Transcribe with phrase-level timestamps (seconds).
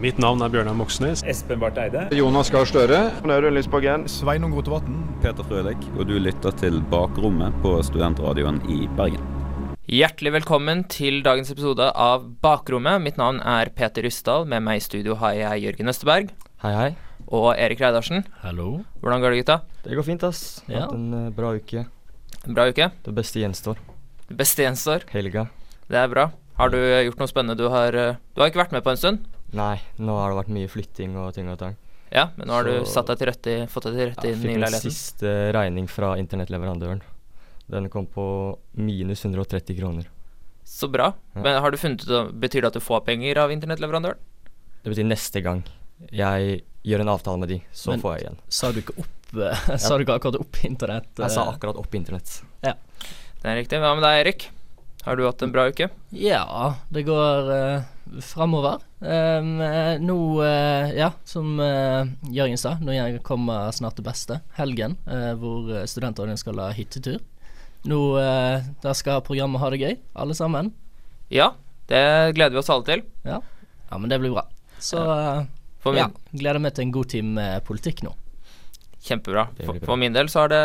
[0.00, 1.20] Mitt navn er Bjørnar Moxnes.
[1.28, 2.06] Espen Barth Eide.
[2.16, 3.00] Jonas Gahr Støre.
[3.20, 4.06] Audun Lysbakken.
[4.08, 4.94] Sveinung Rotevatn.
[5.20, 9.20] Peter Frølik, og du lytter til Bakrommet på Studentradioen i Bergen.
[9.90, 13.02] Hjertelig velkommen til dagens episode av Bakrommet.
[13.04, 14.46] Mitt navn er Peter Rysdal.
[14.48, 16.30] Med meg i studio har jeg Jørgen Østeberg
[16.64, 16.88] Hei, hei.
[17.28, 18.24] og Erik Reidarsen.
[18.40, 18.78] Hallo.
[19.02, 19.58] Hvordan går det, gutta?
[19.84, 20.62] Det går fint, ass.
[20.64, 20.86] Ja.
[20.86, 21.84] Hatt en eh, bra uke.
[22.46, 22.88] En bra uke?
[23.04, 23.76] Det beste gjenstår.
[24.30, 25.04] Det beste gjenstår.
[25.12, 25.50] Helga.
[25.92, 26.30] Det er bra.
[26.56, 27.58] Har du gjort noe spennende?
[27.60, 29.28] Du har, eh, du har ikke vært med på en stund?
[29.52, 31.76] Nei, nå har det vært mye flytting og ting og tang.
[32.12, 34.24] Ja, men nå har du Så- satt deg til rette, i- fått deg til rette
[34.24, 34.90] i Jeg den nye leiligheten?
[34.90, 37.02] Fikk siste regning fra internettleverandøren.
[37.70, 40.06] Den kom på minus 130 kroner.
[40.64, 41.14] Så bra.
[41.34, 41.40] Ja.
[41.42, 44.16] Men har du funnet ut Betyr det at du får penger av internettleverandøren?
[44.84, 45.62] Det betyr neste gang
[46.10, 48.36] jeg gjør en avtale med de, så Men- får jeg igjen.
[48.48, 49.76] Sa du ikke opp ja.
[49.76, 51.06] Sa du ikke akkurat opp internett?
[51.16, 51.52] Jeg sa eh?
[51.54, 52.42] akkurat opp internett.
[52.64, 52.74] Ja.
[53.42, 53.78] Det er riktig.
[53.80, 54.48] Hva med deg, Erik?
[55.04, 55.88] Har du hatt en bra uke?
[56.12, 57.84] Ja, det går uh,
[58.24, 58.82] framover.
[59.00, 59.58] Um,
[60.02, 62.94] nå, uh, ja, som uh, Jørgen sa, nå
[63.26, 64.40] kommer snart det beste.
[64.58, 67.20] Helgen, uh, hvor studentene skal ha hyttetur.
[67.88, 70.72] Nå uh, da skal programmet ha det gøy, alle sammen.
[71.32, 71.52] Ja,
[71.90, 72.02] det
[72.36, 73.04] gleder vi oss alle til.
[73.26, 73.40] Ja,
[73.90, 74.46] ja men det blir bra.
[74.80, 75.00] Så
[75.80, 78.16] For min, ja, gleder meg til en god time politikk nå.
[79.00, 79.48] Kjempebra.
[79.62, 80.64] For, for min del så har det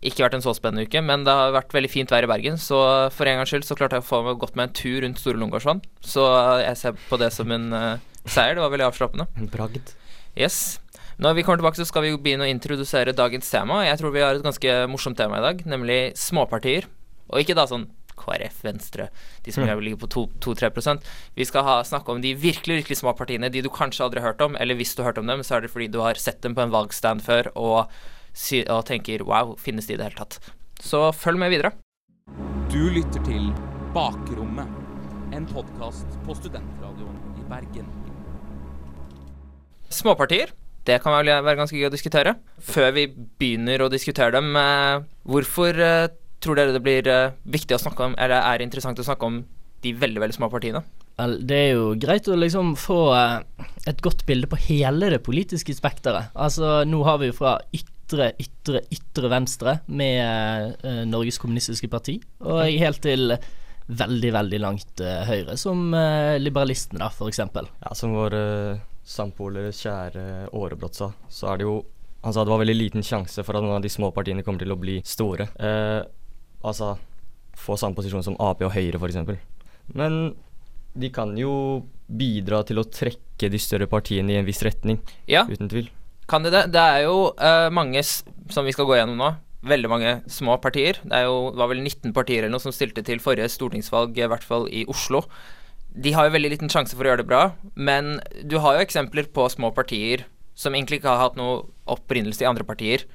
[0.00, 2.56] ikke vært en så spennende uke, men det har vært veldig fint vær i Bergen,
[2.56, 2.78] så
[3.12, 5.20] for en gangs skyld så klarte jeg å få meg gått meg en tur rundt
[5.20, 5.82] Store Lungegårdsvann.
[6.00, 6.24] Så
[6.64, 8.56] jeg ser på det som en uh, seier.
[8.56, 9.26] Det var veldig avslappende.
[9.36, 9.92] En bragd.
[10.38, 10.78] Yes.
[11.20, 13.82] Når vi kommer tilbake, så skal vi begynne å introdusere dagens tema.
[13.84, 16.88] Jeg tror vi har et ganske morsomt tema i dag, nemlig småpartier.
[17.28, 19.08] Og ikke da sånn KrF, Venstre,
[19.44, 19.80] de som Mm.
[19.80, 20.08] ligger på
[20.40, 21.00] 2-3%
[21.36, 24.32] Vi skal ha, snakke om de virkelig, virkelig små partiene, de du kanskje aldri har
[24.32, 26.14] hørt om, eller hvis du har hørt om dem, så er det fordi du har
[26.14, 27.86] sett dem på en valgstand før og,
[28.70, 30.40] og tenker wow, finnes de i det hele tatt?
[30.80, 31.74] Så følg med videre.
[32.70, 33.50] Du lytter til
[33.94, 34.70] Bakrommet,
[35.34, 37.88] en podkast på Studentradioen i Bergen.
[39.90, 40.52] Småpartier,
[40.86, 42.36] det kan vel være ganske gøy å diskutere.
[42.62, 47.76] Før vi begynner å diskutere dem, eh, hvorfor eh, tror dere det blir eh, viktig
[47.76, 49.42] å snakke om, eller er interessant å snakke om
[49.82, 50.84] de veldig, veldig små partiene?
[51.18, 53.00] Vel, det er jo greit å liksom få
[53.90, 56.30] et godt bilde på hele det politiske spekteret.
[56.34, 57.58] Altså, nå har vi jo fra
[58.10, 63.34] ytre, ytre, ytre venstre med uh, Norges Kommunistiske Parti, og helt til
[63.90, 67.70] veldig, veldig langt uh, høyre, som uh, liberalistene, da, for eksempel.
[67.84, 71.80] Ja, som vår uh, sampoler kjære Aarebrot sa, så er det jo
[72.20, 74.60] Han sa det var veldig liten sjanse for at noen av de små partiene kommer
[74.60, 75.46] til å bli store.
[75.56, 76.04] Uh,
[76.60, 76.98] altså
[77.56, 79.40] få samme posisjon som Ap og Høyre, f.eks.
[79.96, 80.34] Men
[80.92, 81.54] de kan jo
[82.10, 85.00] bidra til å trekke de større partiene i en viss retning,
[85.30, 85.88] Ja, uten tvil.
[86.30, 86.66] Kan de det?
[86.74, 89.30] Det er jo uh, mange, som vi skal gå gjennom nå,
[89.66, 91.00] veldig mange små partier.
[91.04, 94.46] Det jo, var vel 19 partier eller noe som stilte til forrige stortingsvalg, i hvert
[94.46, 95.24] fall i Oslo.
[95.90, 97.42] De har jo veldig liten sjanse for å gjøre det bra,
[97.74, 100.22] men du har jo eksempler på små partier
[100.58, 103.06] som egentlig ikke har hatt noe opprinnelse i andre partier,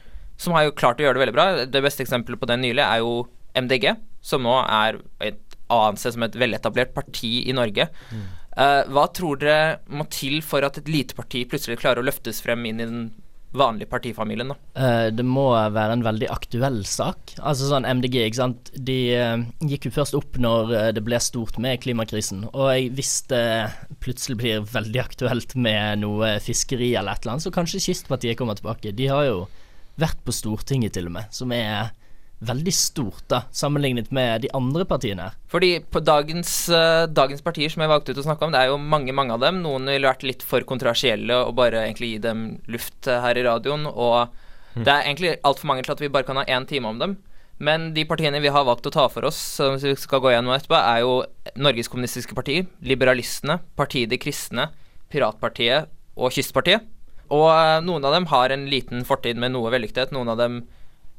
[0.42, 1.48] som har jo klart å gjøre det veldig bra.
[1.72, 3.94] Det beste eksempelet på det nylig er jo MDG,
[4.26, 7.88] som nå er et ansett som et veletablert parti i Norge.
[8.12, 12.40] Eh, hva tror dere må til for at et lite parti plutselig klarer å løftes
[12.44, 13.02] frem inn i den
[13.56, 14.48] vanlige partifamilien?
[14.48, 14.56] da?
[14.82, 17.36] Eh, det må være en veldig aktuell sak.
[17.40, 18.72] Altså sånn MDG, ikke sant.
[18.76, 22.46] De eh, gikk jo først opp når eh, det ble stort med klimakrisen.
[22.54, 23.46] Og hvis det
[24.04, 28.60] plutselig blir veldig aktuelt med noe fiskeri eller et eller annet, så kanskje Kystpartiet kommer
[28.60, 28.96] tilbake.
[28.96, 29.46] De har jo
[30.02, 31.94] vært på Stortinget til og med, som er
[32.44, 35.30] veldig stort da, sammenlignet med de andre partiene.
[35.52, 38.72] Fordi på dagens, eh, dagens partier som jeg valgte ut å snakke om, det er
[38.72, 39.62] jo mange mange av dem.
[39.64, 43.46] Noen ville vært litt for kontroversielle og bare egentlig gi dem luft eh, her i
[43.48, 43.88] radioen.
[43.88, 44.30] Og
[44.76, 47.18] det er egentlig altfor mange til at vi bare kan ha én time om dem.
[47.58, 50.52] Men de partiene vi har valgt å ta for oss, som vi skal gå gjennom
[50.58, 51.24] etterpå, er jo
[51.56, 54.68] Norges Kommunistiske Parti, Liberalistene, Partiet De Kristne,
[55.08, 55.88] Piratpartiet
[56.20, 56.84] og Kystpartiet.
[57.32, 60.12] Og eh, noen av dem har en liten fortid med noe vellykthet.
[60.14, 60.66] Noen av dem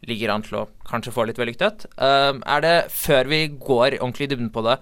[0.09, 1.89] ligger an til å kanskje få litt vellykket.
[1.99, 4.79] Uh, er det, før vi går ordentlig i dybden på det,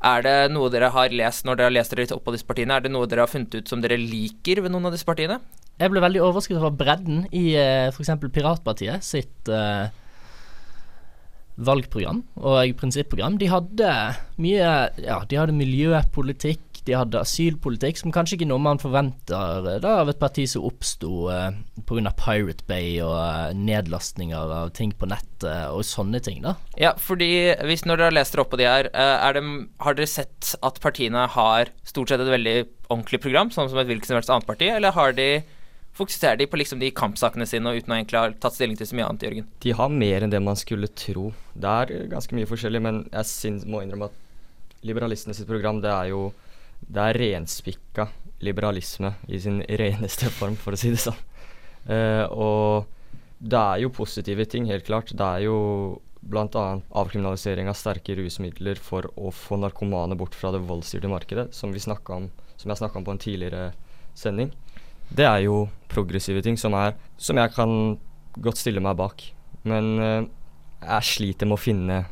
[0.00, 2.48] er det noe dere har lest når dere har lest dere litt opp på disse
[2.48, 2.78] partiene?
[2.78, 5.40] Er det noe dere har funnet ut som dere liker ved noen av disse partiene?
[5.80, 8.12] Jeg ble veldig overrasket over bredden i uh, f.eks.
[8.32, 9.88] Piratpartiet sitt eh,
[11.60, 13.38] valgprogram og prinsipprogram.
[13.40, 13.94] De hadde
[14.40, 19.80] mye Ja, de hadde miljøpolitikk, de hadde asylpolitikk, som kanskje ikke noe man forventer eh,
[19.84, 21.50] da, av et parti som oppsto uh,
[21.88, 22.12] pga.
[22.20, 26.56] Pirate Bay og eh, nedlastninger av ting på nettet og sånne ting, da.
[26.80, 29.44] Ja, fordi hvis når dere har lest dere opp på de her, eh, er det,
[29.84, 32.58] har dere sett at partiene har stort sett et veldig
[32.90, 35.30] ordentlig program, sånn som et hvilket som helst annet parti, eller har de
[36.00, 38.88] Fokuserer de på liksom de kampsakene sine og uten å egentlig ha tatt stilling til
[38.88, 39.48] så mye annet, Jørgen?
[39.60, 41.28] De har mer enn det man skulle tro.
[41.52, 45.92] Det er ganske mye forskjellig, men jeg synes, må innrømme at liberalistene sitt program det
[45.92, 46.30] er jo
[46.80, 48.06] det er renspikka
[48.40, 51.20] liberalisme i sin reneste form, for å si det sånn.
[51.84, 52.88] Uh, og
[53.40, 55.12] det er jo positive ting, helt klart.
[55.16, 55.58] Det er jo
[56.20, 56.64] bl.a.
[57.00, 61.80] avkriminalisering av sterke rusmidler for å få narkomane bort fra det voldsstyrte markedet, som, vi
[61.88, 63.70] om, som jeg snakka om på en tidligere
[64.14, 64.52] sending.
[65.10, 67.72] Det er jo progressive ting som, er, som jeg kan
[68.38, 69.24] godt stille meg bak.
[69.68, 70.20] Men eh,
[70.84, 72.02] jeg sliter med å finne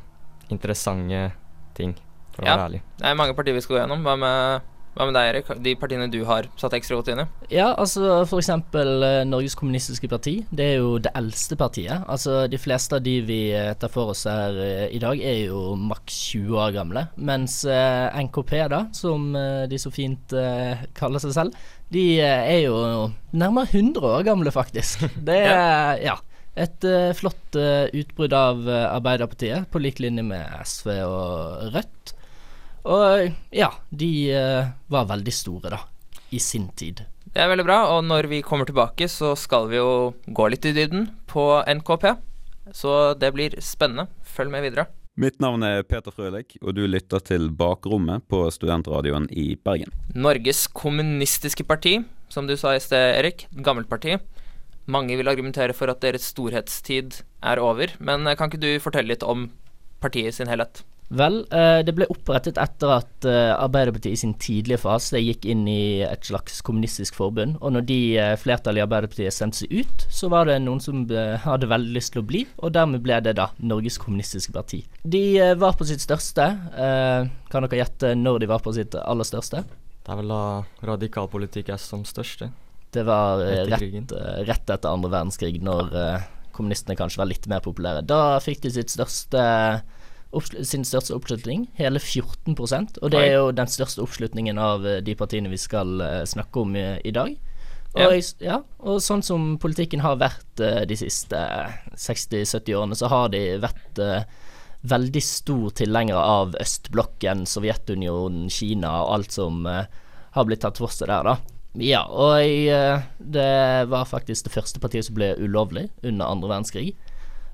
[0.52, 1.28] interessante
[1.76, 1.94] ting,
[2.34, 2.56] for å ja.
[2.56, 2.82] være ærlig.
[2.98, 4.02] Det er mange partier vi skal gå gjennom.
[4.06, 4.66] Hva med
[4.98, 5.50] hva med deg, Erik?
[5.62, 7.26] De partiene du har satt ekstra godt inn i?
[7.54, 10.40] Ja, altså for eksempel eh, Norges Kommunistiske Parti.
[10.50, 12.02] Det er jo det eldste partiet.
[12.10, 15.44] Altså De fleste av de vi eh, tar for oss her uh, i dag, er
[15.52, 17.04] jo maks 20 år gamle.
[17.30, 20.34] Mens uh, NKP, da, som uh, de så fint
[20.98, 21.62] kaller seg selv,
[21.94, 22.78] de er jo
[23.32, 25.06] nærmere 100 år gamle, faktisk.
[25.28, 26.18] Det er ja.
[26.58, 26.82] Et
[27.14, 32.16] flott utbrudd av Arbeiderpartiet, på lik linje med SV og Rødt.
[32.88, 35.80] Og ja, de uh, var veldig store, da,
[36.34, 37.04] i sin tid.
[37.28, 40.64] Det er veldig bra, og når vi kommer tilbake, så skal vi jo gå litt
[40.68, 42.08] i dybden på NKP.
[42.74, 44.08] Så det blir spennende.
[44.24, 44.88] Følg med videre.
[45.18, 49.90] Mitt navn er Peter Frølik, og du lytter til Bakrommet på studentradioen i Bergen.
[50.14, 51.96] Norges kommunistiske parti,
[52.30, 53.48] som du sa i sted, Erik.
[53.66, 54.14] Gammelt parti.
[54.86, 59.26] Mange vil argumentere for at deres storhetstid er over, men kan ikke du fortelle litt
[59.26, 59.48] om
[59.98, 60.84] partiet i sin helhet?
[61.08, 65.64] Vel, eh, det ble opprettet etter at eh, Arbeiderpartiet i sin tidlige fase gikk inn
[65.70, 67.56] i et slags kommunistisk forbund.
[67.64, 71.06] Og når de eh, flertallet i Arbeiderpartiet sendte seg ut, så var det noen som
[71.08, 74.82] hadde veldig lyst til å bli, og dermed ble det da Norges kommunistiske parti.
[75.02, 75.24] De
[75.56, 76.44] var på sitt største.
[77.48, 79.64] Kan dere gjette når de var på sitt aller største?
[80.04, 80.42] Det er vel da
[80.88, 82.50] radikalpolitikk er som største.
[82.92, 84.12] Det var rett,
[84.48, 85.92] rett, etter andre verdenskrig, når
[86.56, 88.04] kommunistene kanskje var litt mer populære.
[88.08, 89.44] Da fikk de sitt største
[90.62, 95.14] sin største oppslutning, hele 14% Og det er jo den største oppslutningen av eh, de
[95.16, 97.32] partiene vi skal uh, snakke om i, i dag.
[97.96, 98.20] Og, ja.
[98.44, 98.58] ja.
[98.84, 101.40] og, sånn som politikken har vært uh, de siste
[101.96, 104.02] 60-70 årene, så har de vært
[104.88, 111.10] veldig stor tilhengere av østblokken, Sovjetunionen, Kina og alt som har blitt tatt for seg
[111.10, 111.56] der, da.
[111.82, 112.38] Ja, og
[113.18, 113.50] det
[113.90, 116.92] var faktisk det første partiet som ble ulovlig under andre verdenskrig.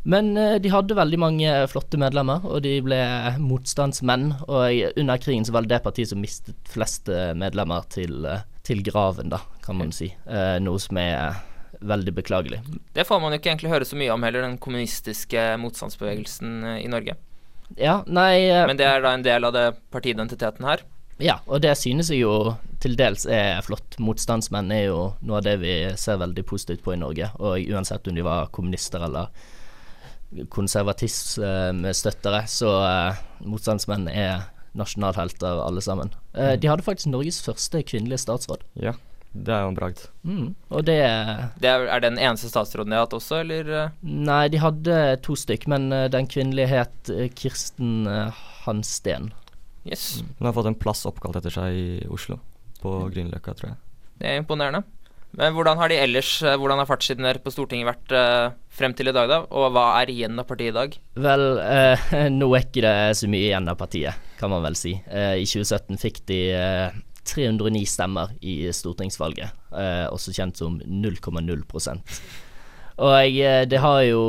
[0.04, 3.00] Men eh, de hadde veldig mange flotte medlemmer, og de ble
[3.40, 4.30] motstandsmenn.
[4.44, 8.44] Og under krigen så var det det partiet som mistet flest eh, medlemmer til, eh,
[8.68, 10.10] til graven, da, kan man si.
[10.60, 11.40] Noe som er
[11.84, 12.60] veldig beklagelig.
[12.96, 16.88] Det får man jo ikke egentlig høre så mye om heller, den kommunistiske motstandsbevegelsen i
[16.88, 17.16] Norge.
[17.80, 20.84] Ja, nei Men det er da en del av det partiidentiteten her?
[21.20, 23.96] Ja, og det synes jeg jo til dels er flott.
[24.02, 27.30] Motstandsmenn er jo noe av det vi ser veldig positivt på i Norge.
[27.40, 29.32] Og uansett om de var kommunister eller
[30.52, 34.46] konservatismestøttere, så uh, motstandsmenn er
[34.78, 36.12] nasjonalhelter alle sammen.
[36.34, 38.64] Uh, de hadde faktisk Norges første kvinnelige statsråd.
[38.80, 38.96] Ja,
[39.34, 40.04] det er jo en bragd.
[40.22, 40.98] Mm, og det,
[41.62, 43.94] det er, er, den eneste statsråden de har hatt også, eller?
[44.02, 48.08] Nei, de hadde to stykk, men uh, den kvinnelige het Kirsten
[48.64, 49.32] Hansten.
[49.84, 50.22] Yes.
[50.22, 50.34] Mm.
[50.38, 52.40] Hun har fått en plass oppkalt etter seg i Oslo,
[52.80, 53.80] på Grünerløkka, tror jeg.
[54.20, 54.84] Det er imponerende.
[55.34, 58.94] Men hvordan har de ellers, eh, hvordan har fartssiden der på Stortinget vært eh, frem
[58.94, 59.40] til i dag, da?
[59.50, 60.94] Og hva er igjen av partiet i dag?
[61.26, 64.94] Vel, eh, nå er ikke det så mye igjen av partiet, kan man vel si.
[65.10, 66.40] Eh, I 2017 fikk de
[67.24, 69.54] 309 stemmer i stortingsvalget,
[70.12, 71.62] også kjent som 0,0
[73.02, 73.38] og
[73.70, 74.22] det har jo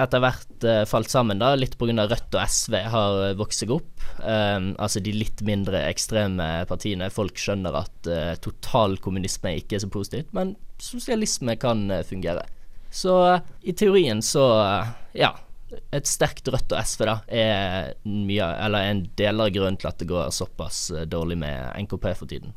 [0.00, 2.06] etter hvert falt sammen, da, litt pga.
[2.08, 3.92] Rødt og SV har vokst seg opp.
[4.20, 7.10] Um, altså de litt mindre ekstreme partiene.
[7.12, 12.44] Folk skjønner at uh, total kommunisme ikke er så positivt, men sosialisme kan uh, fungere.
[12.92, 14.46] Så uh, i teorien så
[15.16, 15.34] ja.
[15.72, 20.02] Et sterkt Rødt og SV da er mye, eller en del av grunnen til at
[20.02, 22.52] det går såpass dårlig med NKP for tiden.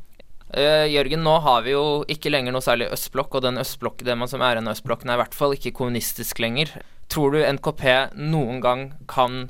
[0.54, 4.16] Uh, Jørgen, nå har vi jo ikke lenger noe særlig østblokk, og den østblokk, det
[4.18, 6.76] man som er en østblokken, er i hvert fall ikke kommunistisk lenger.
[7.12, 9.48] Tror du NKP noen gang kan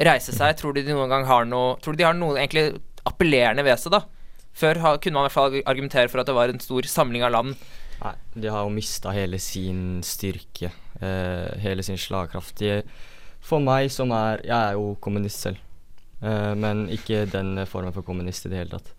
[0.00, 0.56] reise seg?
[0.56, 3.80] Tror du de noen gang har noe Tror du de har noe egentlig appellerende ved
[3.80, 4.04] seg, da?
[4.56, 7.24] Før ha, kunne man i hvert fall argumentere for at det var en stor samling
[7.24, 7.54] av land.
[8.00, 12.56] Nei, de har jo mista hele sin styrke, uh, hele sin slagkraft.
[12.60, 12.80] De,
[13.44, 15.60] for meg som er Jeg er jo kommunist selv,
[16.24, 18.94] uh, men ikke den formen for kommunist i det hele tatt.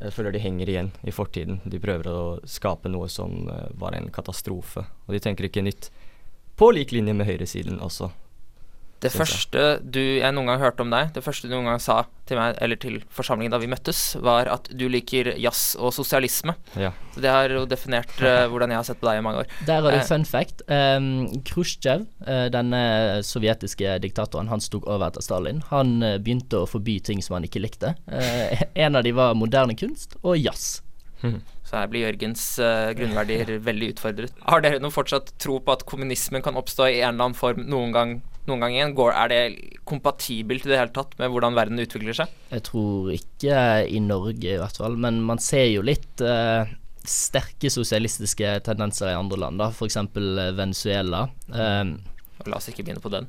[0.00, 1.60] Jeg føler de henger igjen i fortiden.
[1.64, 4.84] De prøver å skape noe som uh, var en katastrofe.
[5.06, 5.90] Og de tenker ikke nytt.
[6.58, 8.10] På lik linje med høyresiden også.
[9.04, 12.02] Det første du, jeg noen gang hørte om deg, det første du noen gang sa
[12.24, 16.54] til meg, eller til forsamlingen da vi møttes, var at du liker jazz og sosialisme.
[16.80, 16.94] Ja.
[17.12, 19.50] Så det har jo definert uh, hvordan jeg har sett på deg i mange år.
[19.68, 20.64] Der har du uh, fun fact.
[20.72, 21.10] Um,
[21.44, 22.80] Khrusjtsjov, uh, denne
[23.28, 25.60] sovjetiske diktatoren, han stod over etter Stalin.
[25.68, 27.92] Han begynte å forby ting som han ikke likte.
[28.86, 30.80] en av de var moderne kunst og jazz.
[31.24, 31.42] Mhm.
[31.64, 34.36] Så her blir Jørgens uh, grunnverdier veldig utfordret.
[34.44, 37.64] Har dere noe fortsatt tro på at kommunismen kan oppstå i en eller annen form
[37.70, 38.14] noen gang,
[38.48, 38.94] noen gang igjen?
[38.96, 39.42] Går, er det
[39.88, 42.32] kompatibelt i det hele tatt med hvordan verden utvikler seg?
[42.52, 43.58] Jeg tror ikke
[43.88, 46.72] i Norge i hvert fall, men man ser jo litt eh,
[47.04, 50.00] sterke sosialistiske tendenser i andre land, da, f.eks.
[50.56, 51.26] Venezuela.
[51.52, 51.84] Eh,
[52.44, 53.28] La oss ikke begynne på den.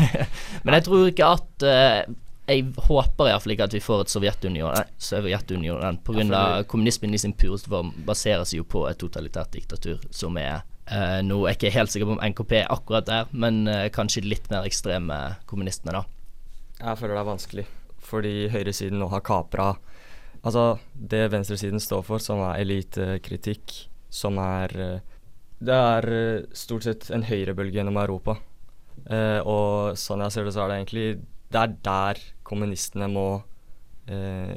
[0.64, 2.14] men jeg tror ikke at eh,
[2.46, 6.24] Jeg håper iallfall ikke at vi får et Sovjetunionen, nei, Sovjetunionen pga.
[6.30, 10.62] Ja, kommunismen i sin pureste form baserer seg jo på et totalitært diktatur som er
[10.90, 13.86] eh, Nå er jeg ikke helt sikker på om NKP er akkurat der, men uh,
[13.94, 15.18] kanskje litt mer ekstreme
[15.50, 16.04] kommunistene, da.
[16.80, 17.66] Jeg føler det er vanskelig,
[18.04, 19.74] fordi høyresiden nå har kapra
[20.46, 23.72] Altså, det venstresiden står for, som er elitekritikk,
[24.14, 25.14] som er eh,
[25.58, 26.06] Det er
[26.54, 28.36] stort sett en høyrebølge gjennom Europa.
[29.10, 31.06] Uh, og sånn jeg ser det, så er det egentlig
[31.50, 33.26] Det er der kommunistene må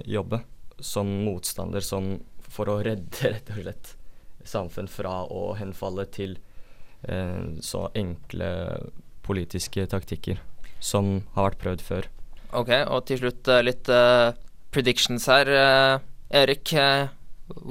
[0.06, 0.44] jobbe.
[0.78, 2.20] Som motstander, som
[2.54, 3.94] for å redde, rett og slett,
[4.50, 6.38] samfunn fra å henfalle til
[7.08, 8.50] eh, så enkle
[9.26, 10.42] politiske taktikker
[10.80, 12.10] som har vært prøvd før.
[12.58, 14.34] Ok, og til slutt eh, litt uh,
[14.74, 15.50] predictions her.
[15.50, 17.10] Uh, Erik, uh,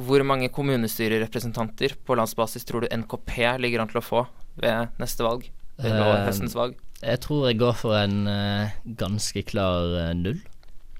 [0.06, 4.24] hvor mange kommunestyrerepresentanter på landsbasis tror du NKP ligger an til å få
[4.58, 5.48] ved neste valg?
[5.78, 6.78] Ved nå Eh, høstens valg?
[6.98, 8.24] Jeg tror jeg går for en
[8.98, 10.40] ganske klar null.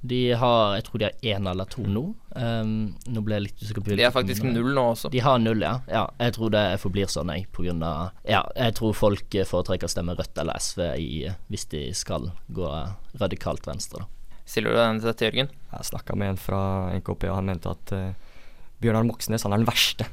[0.01, 2.05] De har Jeg tror de har én eller to nå.
[2.39, 2.75] Um,
[3.11, 5.11] nå ble jeg litt usikker på De er faktisk null nå også.
[5.11, 5.81] De har null, ja.
[5.91, 6.05] ja.
[6.21, 9.91] Jeg tror det forblir sånn, jeg, på grunn av Ja, jeg tror folk eh, foretrekker
[9.91, 14.39] å stemme Rødt eller SV i, eh, hvis de skal gå eh, radikalt venstre, da.
[14.49, 15.51] Stiller du den til Jørgen?
[15.75, 16.61] Jeg snakka med en fra
[16.95, 18.39] NKP, og han mente at uh,
[18.81, 20.07] Bjørnar Moxnes han er den verste.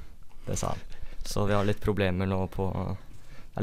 [0.43, 0.81] Det sa han.
[1.23, 2.97] Så vi har litt problemer nå på uh,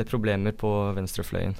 [0.01, 1.59] litt problemer på venstrefløyen.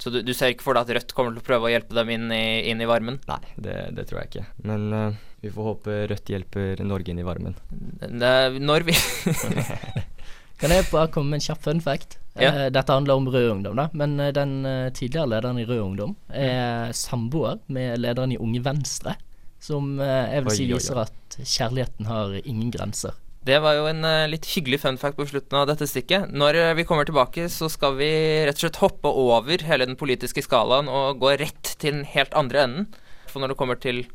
[0.00, 1.96] Så du, du ser ikke for deg at Rødt kommer til å prøve å hjelpe
[1.96, 3.20] dem inn i, inn i varmen?
[3.30, 4.46] Nei, det, det tror jeg ikke.
[4.66, 7.56] Men uh, vi får håpe Rødt hjelper Norge inn i varmen.
[7.70, 8.96] Det, når vi
[10.60, 12.18] Kan jeg bare komme med en kjapp fun fact?
[12.38, 12.50] Ja.
[12.50, 13.88] Uh, dette handler om Rød Ungdom, da.
[13.94, 18.62] Men uh, den eh, tidligere lederen i Rød Ungdom er samboer med lederen i Unge
[18.64, 19.16] Venstre.
[19.64, 23.14] Som jeg vil si viser at kjærligheten har ingen grenser.
[23.44, 26.30] Det var jo en eh, litt hyggelig fun fact på slutten av dette stikket.
[26.32, 28.08] Når eh, vi kommer tilbake, så skal vi
[28.48, 32.32] rett og slett hoppe over hele den politiske skalaen og gå rett til den helt
[32.32, 32.86] andre enden.
[33.28, 34.06] For når det kommer til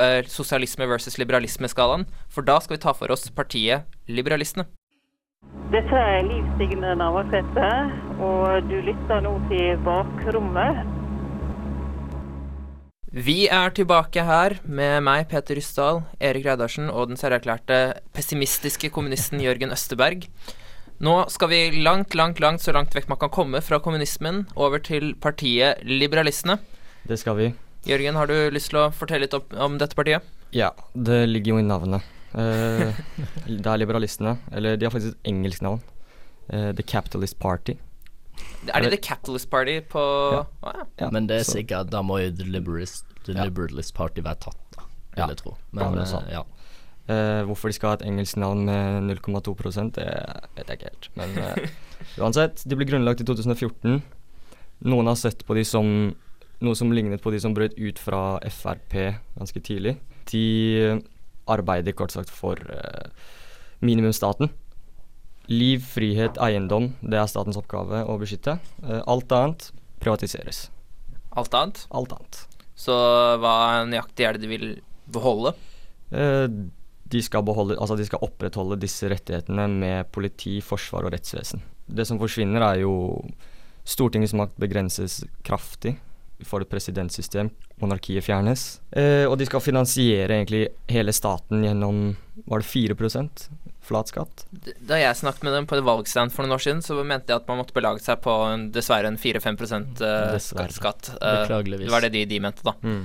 [0.00, 4.64] eh, sosialisme versus liberalisme-skalaen, for da skal vi ta for oss partiet Liberalistene.
[5.74, 7.68] Dette er Liv Signe Navarsete,
[8.16, 10.99] og du lytter nå til Bakrommet.
[13.10, 17.78] Vi er tilbake her med meg, Peter Ryssdal, Erik Reidarsen og den selverklærte
[18.14, 20.28] pessimistiske kommunisten Jørgen Østeberg.
[21.02, 24.78] Nå skal vi langt, langt, langt så langt vekk man kan komme fra kommunismen, over
[24.78, 26.60] til partiet Liberalistene.
[27.02, 27.50] Det skal vi.
[27.88, 30.22] Jørgen, har du lyst til å fortelle litt om, om dette partiet?
[30.54, 32.06] Ja, det ligger jo i navnet.
[32.38, 32.94] Eh,
[33.50, 34.36] det er liberalistene.
[34.54, 35.82] Eller de har faktisk et engelsk navn.
[36.46, 37.74] Eh, The Capitalist Party.
[38.68, 40.00] Er det The Capitalist Party på
[40.32, 40.44] Ja.
[40.62, 40.84] Å, ja.
[41.00, 43.44] Ja, Men det er så- sikkert Da må jo The Liberalist, The Ja.
[43.44, 44.82] Liberalist Party være tatt, da.
[45.16, 45.26] Ja.
[45.26, 45.56] Vil jeg tro.
[45.72, 45.94] Men
[46.30, 46.44] ja.
[47.08, 50.06] uh, hvorfor de skal ha et engelsk navn med 0,2% det
[50.56, 51.08] vet jeg ikke helt.
[51.16, 51.68] Men uh,
[52.22, 54.02] uansett, de ble grunnlagt i 2014.
[54.84, 56.14] Noen har sett på de som
[56.60, 59.96] noe som lignet på de som brøt ut fra Frp ganske tidlig.
[60.30, 61.00] De
[61.48, 63.08] arbeider kort sagt for uh,
[63.80, 64.50] minimumsstaten.
[65.50, 68.60] Liv, frihet, eiendom, det er statens oppgave å beskytte.
[68.84, 70.68] Eh, alt annet privatiseres.
[71.34, 71.80] Alt annet.
[71.90, 72.44] Alt annet.
[72.78, 72.94] Så
[73.42, 74.68] hva nøyaktig er det de vil
[75.10, 75.56] beholde?
[76.14, 76.46] Eh,
[77.10, 81.64] de skal, beholde, altså de skal opprettholde disse rettighetene med politi, forsvar og rettsvesen.
[81.90, 82.94] Det som forsvinner, er jo
[83.90, 85.96] Stortingets makt begrenses kraftig.
[86.38, 87.50] Vi får et presidentsystem.
[87.82, 88.78] Monarkiet fjernes.
[88.94, 92.14] Eh, og de skal finansiere egentlig hele staten gjennom
[92.46, 92.96] Var det 4
[93.90, 94.44] flat skatt?
[94.50, 97.36] Da jeg snakket med dem på et valgstand for noen år siden, så mente de
[97.36, 99.60] at man måtte belage seg på en, dessverre en 4-5
[100.00, 101.12] uh, skatt.
[101.18, 101.88] Eh, Beklageligvis.
[101.88, 102.76] det var det de, de mente, da.
[102.80, 103.02] Mm.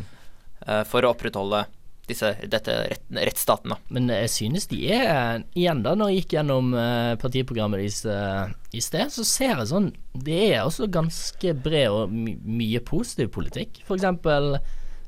[0.90, 1.66] for å opprettholde
[2.10, 3.78] disse, dette rett, rettsstaten, da.
[3.94, 8.56] Men jeg synes de er Igjen, da, når jeg gikk gjennom eh, partiprogrammet deres eh,
[8.78, 13.32] i sted, så ser jeg sånn Det er også ganske bred og my mye positiv
[13.36, 13.82] politikk.
[13.88, 14.56] For eksempel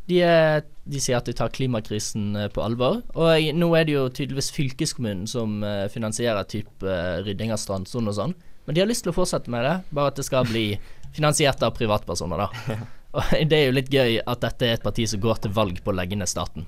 [0.07, 3.01] de, er, de sier at de tar klimakrisen eh, på alvor.
[3.19, 8.13] Og nå er det jo tydeligvis fylkeskommunen som eh, finansierer type eh, rydding av strandsonen
[8.13, 8.35] og sånn.
[8.67, 10.69] Men de har lyst til å fortsette med det, bare at det skal bli
[11.17, 12.79] finansiert av privatpersoner, da.
[13.17, 15.83] Og det er jo litt gøy at dette er et parti som går til valg
[15.83, 16.67] på å legge ned staten.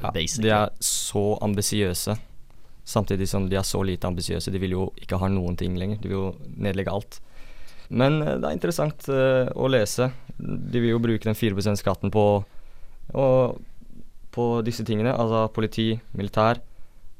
[0.00, 0.48] Ja, basically.
[0.48, 2.14] de er så ambisiøse,
[2.88, 4.50] samtidig som de er så lite ambisiøse.
[4.50, 6.00] De vil jo ikke ha noen ting lenger.
[6.00, 7.20] De vil jo nedlegge alt.
[7.90, 10.08] Men det er interessant uh, å lese.
[10.38, 12.24] De vil jo bruke den 4 %-skatten på,
[13.14, 13.60] og-
[14.30, 15.10] på disse tingene.
[15.10, 16.60] Altså politi, militær,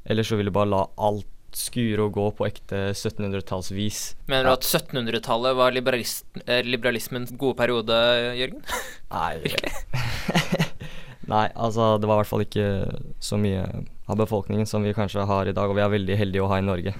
[0.05, 4.15] Eller så vil du bare la alt skure og gå på ekte 1700-tallsvis.
[4.31, 7.93] Mener du at 1700-tallet var eh, liberalismens gode periode,
[8.39, 8.63] Jørgen?
[9.11, 9.35] Nei
[11.31, 12.65] Nei, altså det var i hvert fall ikke
[13.23, 13.61] så mye
[14.09, 16.57] av befolkningen som vi kanskje har i dag, og vi er veldig heldige å ha
[16.59, 16.95] i Norge.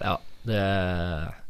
[0.00, 0.16] Ja,
[0.48, 0.62] det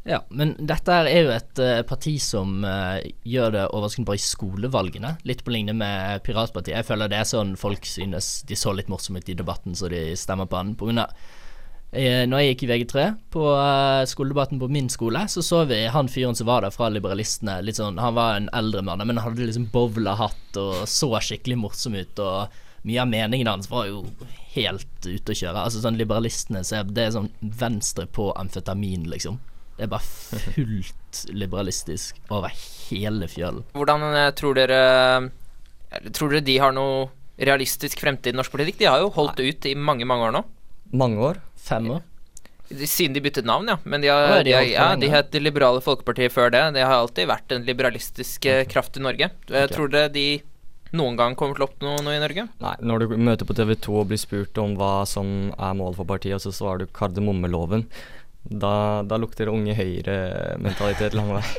[0.06, 4.22] Ja, men dette er jo et uh, parti som uh, gjør det overraskende bra i
[4.22, 5.16] skolevalgene.
[5.26, 6.76] Litt på lignende med Piratpartiet.
[6.76, 9.90] Jeg føler det er sånn folk synes de så litt morsomme ut i debatten, så
[9.90, 10.76] de stemmer på han.
[10.78, 13.46] På grunn av uh, når jeg gikk i VG3, på
[14.12, 17.58] skoledebatten på min skole, så så vi han fyren som var der fra Liberalistene.
[17.66, 21.58] Litt sånn, Han var en eldre mann, men han hadde liksom bowlerhatt og så skikkelig
[21.64, 22.22] morsom ut.
[22.22, 24.04] og mye av meningen hans var jo
[24.54, 25.66] helt ute å kjøre.
[25.66, 29.40] Altså sånn Liberalistene så er det sånn venstre på amfetamin, liksom.
[29.76, 32.52] Det er bare fullt liberalistisk over
[32.88, 33.64] hele fjølen.
[33.76, 34.80] Hvordan eh, tror dere
[35.20, 37.06] eh, Tror dere de har noe
[37.36, 38.80] realistisk fremtid i norsk politikk?
[38.80, 40.42] De har jo holdt ut i mange, mange år nå.
[40.96, 41.40] Mange år.
[41.60, 42.04] Fem år.
[42.66, 43.76] Siden de byttet navn, ja.
[43.84, 46.64] Men de, har, ja, de de, har ja, de het Det liberale folkepartiet før det.
[46.74, 49.30] Det har alltid vært en liberalistisk eh, kraft i Norge.
[49.46, 49.70] Okay.
[49.72, 50.28] Tror dere de
[50.96, 52.46] noen gang kommer til å oppnå noe i Norge?
[52.62, 55.98] Nei, når du møter på TV 2 og blir spurt om hva som er målet
[55.98, 57.86] for partiet, og så svarer du kardemommeloven,
[58.50, 61.44] da, da lukter Unge Høyre-mentalitet lang vei.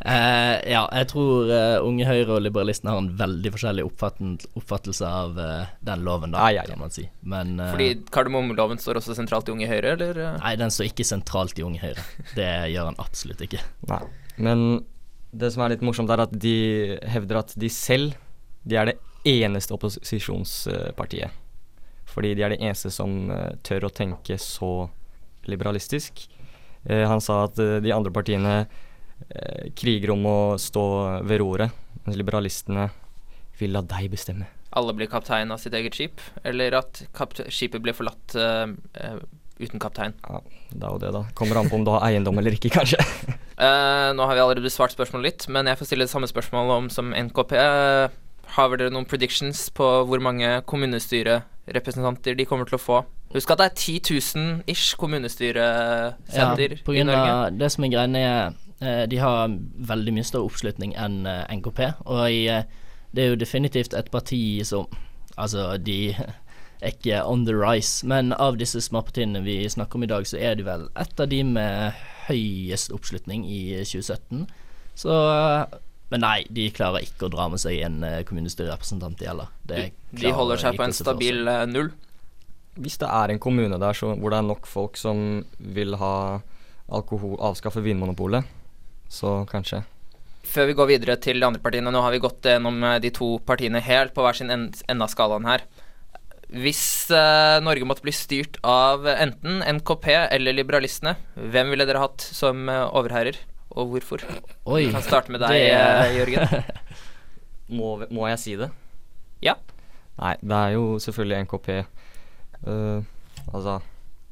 [0.00, 5.36] Eh, ja, jeg tror uh, Unge Høyre og liberalistene har en veldig forskjellig oppfattelse av
[5.36, 6.72] uh, den loven, da, ah, ja, ja.
[6.72, 7.04] kan man si.
[7.20, 10.22] Men uh, Fordi kardemommeloven står også sentralt i Unge Høyre, eller?
[10.38, 12.06] Nei, den står ikke sentralt i Unge Høyre.
[12.32, 13.60] Det gjør han absolutt ikke.
[13.92, 14.00] Nei.
[14.40, 14.64] Men
[15.36, 16.56] det som er litt morsomt, er at de
[17.12, 18.16] hevder at de selv
[18.64, 18.96] de er det
[19.28, 21.36] eneste opposisjonspartiet.
[22.08, 23.28] Fordi de er det eneste som
[23.68, 24.88] tør å tenke så
[25.48, 26.26] liberalistisk.
[26.84, 30.86] Eh, han sa at eh, de andre partiene eh, kriger om å stå
[31.26, 32.88] ved roret, mens liberalistene
[33.60, 34.48] vil la deg bestemme.
[34.76, 37.02] Alle blir kaptein av sitt eget skip, eller at
[37.50, 39.20] skipet blir forlatt eh,
[39.60, 40.14] uten kaptein.
[40.24, 41.24] Ja, det er jo det, da.
[41.36, 43.02] Kommer an på om du har eiendom eller ikke, kanskje.
[43.60, 46.78] Eh, nå har vi allerede besvart spørsmålet litt, men jeg får stille det samme spørsmålet
[46.80, 47.50] om som NKP.
[48.56, 53.02] Har dere noen predictions på hvor mange kommunestyrerepresentanter de kommer til å få?
[53.30, 54.00] Husk at det er 10
[54.34, 56.48] 000 ish Ja,
[56.84, 57.30] på i grunn Norge.
[57.30, 59.52] av det som er greiene er eh, De har
[59.92, 62.64] veldig mye større oppslutning enn eh, NKP, og i, eh,
[63.14, 64.86] det er jo definitivt et parti som
[65.38, 66.10] Altså, de
[66.82, 70.36] er ikke on the rise, men av disse småpartiene vi snakker om i dag, så
[70.36, 71.94] er de vel et av de med
[72.26, 74.42] høyest oppslutning i 2017.
[74.98, 75.14] Så
[76.10, 79.48] Men nei, de klarer ikke å dra med seg en kommunestyrerepresentant, de heller.
[79.62, 81.92] Det De holder seg på en stabil null.
[82.78, 86.40] Hvis det er en kommune der så, hvor det er nok folk som vil ha
[86.90, 88.44] alkohol, avskaffe Vinmonopolet,
[89.10, 89.82] så kanskje.
[90.50, 93.10] Før vi går videre til de andre partiene, nå har vi gått gjennom eh, de
[93.14, 95.62] to partiene helt på hver sin en- ende av skalaen her.
[96.50, 102.24] Hvis eh, Norge måtte bli styrt av enten NKP eller liberalistene, hvem ville dere hatt
[102.24, 103.38] som eh, overherrer,
[103.70, 104.24] og hvorfor?
[104.66, 104.86] Oi.
[104.88, 106.64] Vi kan starte med deg, det- eh, Jørgen.
[107.78, 108.70] Må, må jeg si det?
[109.46, 109.54] Ja.
[110.18, 111.68] Nei, det er jo selvfølgelig NKP.
[112.66, 113.00] Eh,
[113.52, 113.80] altså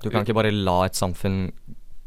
[0.03, 1.49] Du kan ikke bare la et samfunn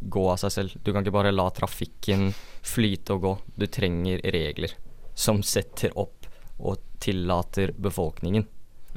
[0.01, 0.77] gå av seg selv.
[0.81, 2.31] Du kan ikke bare la trafikken
[2.65, 3.35] flyte og gå.
[3.59, 4.73] Du trenger regler
[5.13, 6.25] som setter opp
[6.61, 8.45] og tillater befolkningen.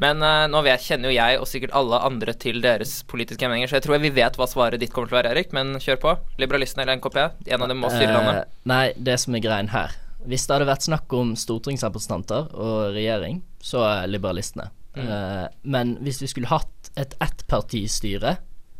[0.00, 3.70] Men uh, nå vet, kjenner jo jeg og sikkert alle andre til deres politiske meninger,
[3.70, 5.52] så jeg tror vi vet hva svaret ditt kommer til å være, Erik.
[5.54, 6.14] Men kjør på.
[6.42, 7.20] Liberalistene eller NKP?
[7.54, 8.48] En av dem må styre landet.
[8.48, 9.94] Uh, nei, det som er greien her
[10.26, 14.70] Hvis det hadde vært snakk om stortingsrepresentanter og regjering, så er liberalistene.
[14.94, 15.06] Mm.
[15.06, 18.36] Uh, men hvis vi skulle hatt et ettpartistyre,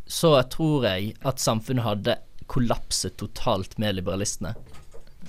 [0.06, 2.18] så tror jeg at samfunnet hadde
[2.50, 4.52] kollapset totalt med liberalistene.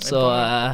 [0.04, 0.74] Så eh,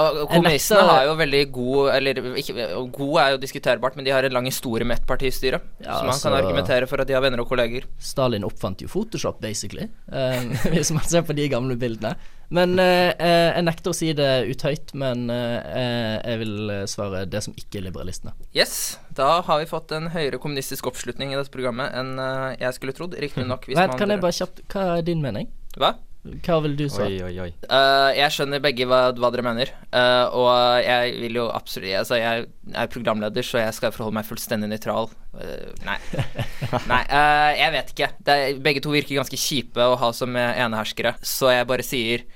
[0.00, 2.54] Og kommunistene har jo veldig god Eller ikke,
[2.94, 5.60] god er jo diskuterbart, men de har en lang historie med ettpartistyre.
[5.82, 7.84] Ja, så man kan altså- argumentere for at de har venner og kolleger.
[7.98, 12.16] Stalin oppfant jo Photoshop, basically, eh, hvis man ser på de gamle bildene.
[12.54, 17.24] Men eh, eh, jeg nekter å si det uthøyt, men eh, jeg vil eh, svare
[17.30, 18.34] det som ikke er liberalistene.
[18.56, 22.78] Yes, da har vi fått en høyere kommunistisk oppslutning i dette programmet enn eh, jeg
[22.78, 23.16] skulle trodd.
[23.18, 25.50] Riktignok hvis Vent, man kan jeg bare kjapt Hva er din mening?
[25.76, 25.96] Hva?
[26.42, 27.02] Hva vil du si?
[27.02, 27.50] Oi, oi, oi.
[27.70, 32.18] Uh, jeg skjønner begge hva, hva dere mener, Uh, og jeg vil jo absolutt Altså,
[32.18, 35.08] jeg er programleder, så jeg skal forholde meg fullstendig nøytral.
[35.36, 35.96] Uh, nei.
[36.90, 38.08] nei eh, jeg vet ikke.
[38.26, 41.86] Det er, begge to virker ganske kjipe å ha som eh, eneherskere, så jeg bare
[41.86, 42.26] sier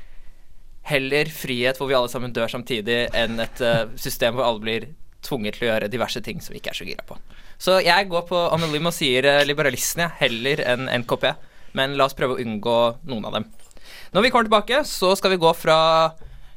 [0.88, 4.88] heller frihet hvor vi alle sammen dør samtidig, enn et uh, system hvor alle blir
[5.26, 7.18] tvunget til å gjøre diverse ting som vi ikke er så gira på.
[7.60, 11.26] Så jeg går på anonym og sier eh, liberalistene heller enn NKP,
[11.76, 12.76] men la oss prøve å unngå
[13.10, 13.50] noen av dem.
[14.16, 15.76] Når vi kommer tilbake, så skal vi gå fra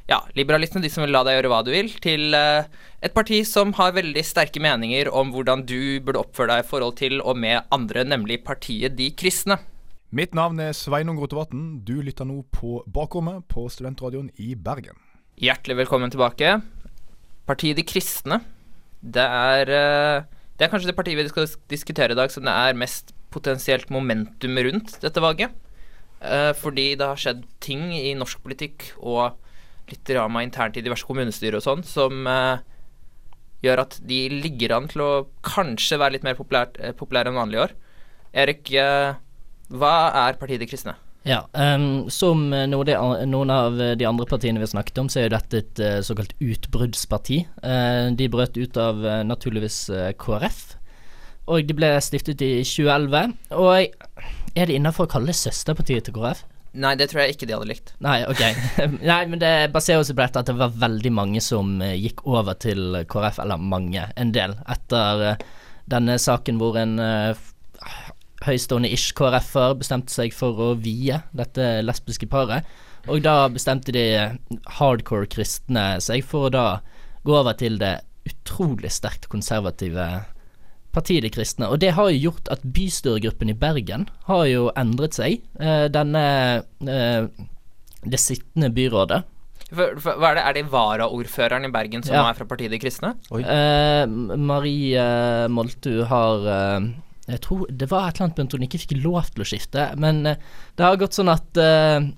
[0.08, 2.64] ja, liberalistene, de som vil la deg gjøre hva du vil, til eh,
[3.04, 6.96] et parti som har veldig sterke meninger om hvordan du burde oppføre deg i forhold
[7.00, 9.60] til og med andre, nemlig partiet De kristne.
[10.14, 11.80] Mitt navn er Sveinung Rotevatn.
[11.82, 14.94] Du lytter nå på Bakrommet på Studentradioen i Bergen.
[15.42, 16.52] Hjertelig velkommen tilbake.
[17.48, 18.38] Partiet De kristne,
[19.02, 22.54] det er eh, Det er kanskje det partiet vi skal diskutere i dag som det
[22.54, 25.50] er mest potensielt momentum rundt dette valget.
[26.22, 29.34] Eh, fordi det har skjedd ting i norsk politikk og
[29.90, 32.62] litt drama internt i diverse kommunestyrer og sånn som eh,
[33.66, 37.78] gjør at de ligger an til å kanskje være litt mer populære enn vanlig år.
[38.30, 38.70] Erik,
[39.72, 39.94] hva
[40.26, 40.96] er Partiet De kristne?
[41.24, 42.96] Ja, um, som de,
[43.30, 46.00] noen av de andre partiene vi har snakket om, så er jo dette et eh,
[46.04, 47.38] såkalt utbruddsparti.
[47.64, 50.58] Uh, de brøt ut av eh, naturligvis eh, KrF,
[51.48, 53.38] og de ble stiftet i 2011.
[53.56, 53.72] Og
[54.52, 56.44] er det innafor å kalle det søsterpartiet til KrF?
[56.74, 57.92] Nei, det tror jeg ikke de hadde likt.
[58.02, 58.42] Nei, ok.
[59.10, 62.24] Nei, men det baserer seg på dette at det var veldig mange som eh, gikk
[62.26, 65.44] over til KrF, eller mange, en del, etter eh,
[65.90, 66.96] denne saken hvor en
[68.44, 72.64] eh, f- høystående ish KrF-er bestemte seg for å vie dette lesbiske paret.
[73.08, 74.36] Og da bestemte de eh,
[74.78, 76.80] hardcore kristne seg for å da
[77.24, 80.24] gå over til det utrolig sterkt konservative
[80.94, 81.66] Partiet De kristne.
[81.68, 85.40] Og det har jo gjort at bystyregruppen i Bergen har jo endret seg.
[85.58, 87.26] Eh, denne eh,
[88.04, 89.24] Det sittende byrådet
[89.74, 90.44] For, for, hva er det?
[90.46, 92.28] Er det varaordføreren i Bergen som Ja.
[92.30, 93.14] er fra Partiet De kristne?
[93.32, 93.42] Oi.
[93.42, 94.06] eh,
[94.38, 95.02] Marie
[95.50, 96.80] Moltu har eh,
[97.24, 99.86] Jeg tror det var et eller annet punkt hun ikke fikk lov til å skifte,
[99.96, 100.40] men eh,
[100.76, 102.10] det har gått sånn at eh,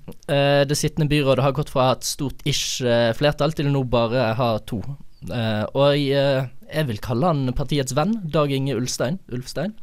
[0.67, 2.83] det sittende byrådet har gått fra et stort ish
[3.15, 4.81] flertall til nå bare ha to.
[5.25, 9.17] Uh, og eh, jeg vil kalle han partiets venn, Dag Inge Ulstein.
[9.33, 9.73] Ulfstein.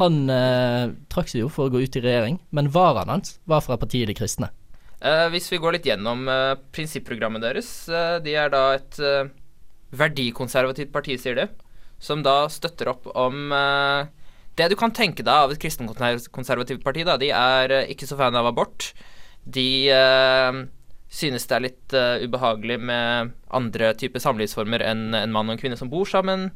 [0.00, 3.62] Han uh, trakk seg jo for å gå ut i regjering, men varaen hans var
[3.64, 4.50] fra Partiet De kristne.
[5.02, 6.28] Hvis vi går litt gjennom
[6.70, 7.68] prinsipprogrammet deres
[8.22, 9.00] De er da et
[9.90, 11.46] verdikonservativt parti, sier de,
[11.98, 13.50] som da støtter opp om
[14.58, 17.06] det du kan tenke deg av et kristenkonservativt parti.
[17.08, 18.90] da De er eh, ikke så fan av abort.
[19.44, 20.60] De eh,
[21.12, 25.60] synes det er litt uh, ubehagelig med andre typer samlivsformer enn en mann og en
[25.60, 26.50] kvinne som bor sammen.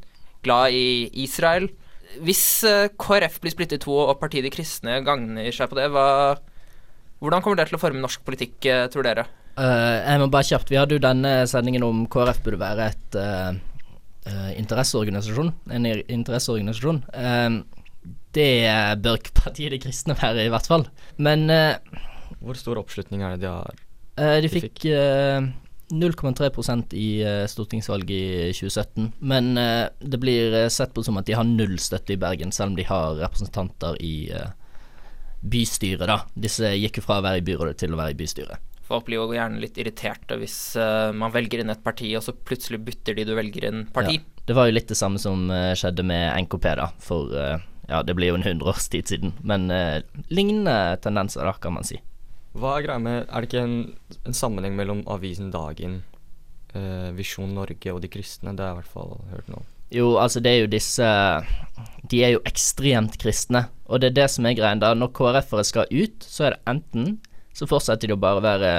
[0.44, 1.68] Glad i Israel.
[2.24, 5.90] Hvis uh, KrF blir splittet i to og Partiet De kristne gagner seg på det,
[5.92, 6.37] hva,
[7.20, 8.56] hvordan kommer det til å forme norsk politikk,
[8.92, 9.26] tror dere?
[9.56, 13.16] Jeg må bare kjapt Vi hadde jo denne sendingen om KrF burde være et
[14.61, 15.52] interesseorganisasjon.
[15.72, 17.02] En interesseorganisasjon.
[18.37, 20.87] Eh, det bør Partiet De kristne være, i hvert fall.
[21.22, 21.77] Men eh,
[22.40, 23.87] Hvor stor oppslutning er det de har?
[24.18, 25.49] eh, de De fikk eh,
[25.92, 29.12] 0,3% i eh, stortingsvalget i 2017.
[29.18, 32.53] Men eh, det blir eh, sett på som at de har null støtte i Bergen,
[32.53, 34.55] selv om de har representanter i eh,
[35.46, 36.22] bystyret, da.
[36.35, 38.72] Disse gikk jo fra å være i byrådet til å være i bystyret.
[38.87, 42.35] Folk blir jo gjerne litt irriterte hvis uh, man velger inn et parti, og så
[42.35, 44.20] plutselig bytter de du velger inn parti.
[44.20, 46.87] Ja, det var jo litt det samme som uh, skjedde med NKP, da.
[47.03, 49.33] For eh, ja, det blir jo en hundreårstid siden.
[49.46, 52.01] Men eh, lignende tendenser, da, kan man si.
[52.57, 53.79] Hva er greia med Er det ikke en,
[54.25, 56.01] en sammenheng mellom avisen Dagen,
[56.72, 58.57] eh, Visjon Norge og De kristne?
[58.57, 59.62] Det har jeg i hvert fall hørt nå.
[59.94, 61.09] Jo, altså det er jo disse
[62.11, 64.83] De er jo ekstremt kristne, og det er det som er greien.
[64.83, 67.18] da Når KrF-ere skal ut, så er det enten
[67.57, 68.70] så fortsetter de å bare være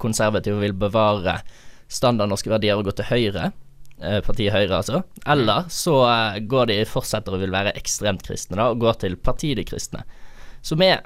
[0.00, 1.40] konservative og vil bevare
[1.92, 3.50] standard norske verdier og gå til høyre,
[4.26, 8.68] partiet Høyre altså, eller så eh, går de fortsetter og vil være ekstremt kristne da
[8.72, 10.04] og går til partiet De kristne.
[10.62, 11.02] Som er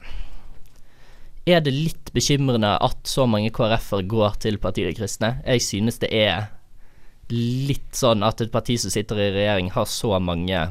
[1.46, 5.34] Er det litt bekymrende at så mange KrF-er går til partiet De kristne?
[5.46, 6.50] Jeg synes det er
[7.32, 10.66] litt sånn at et parti som sitter i regjering, har så mange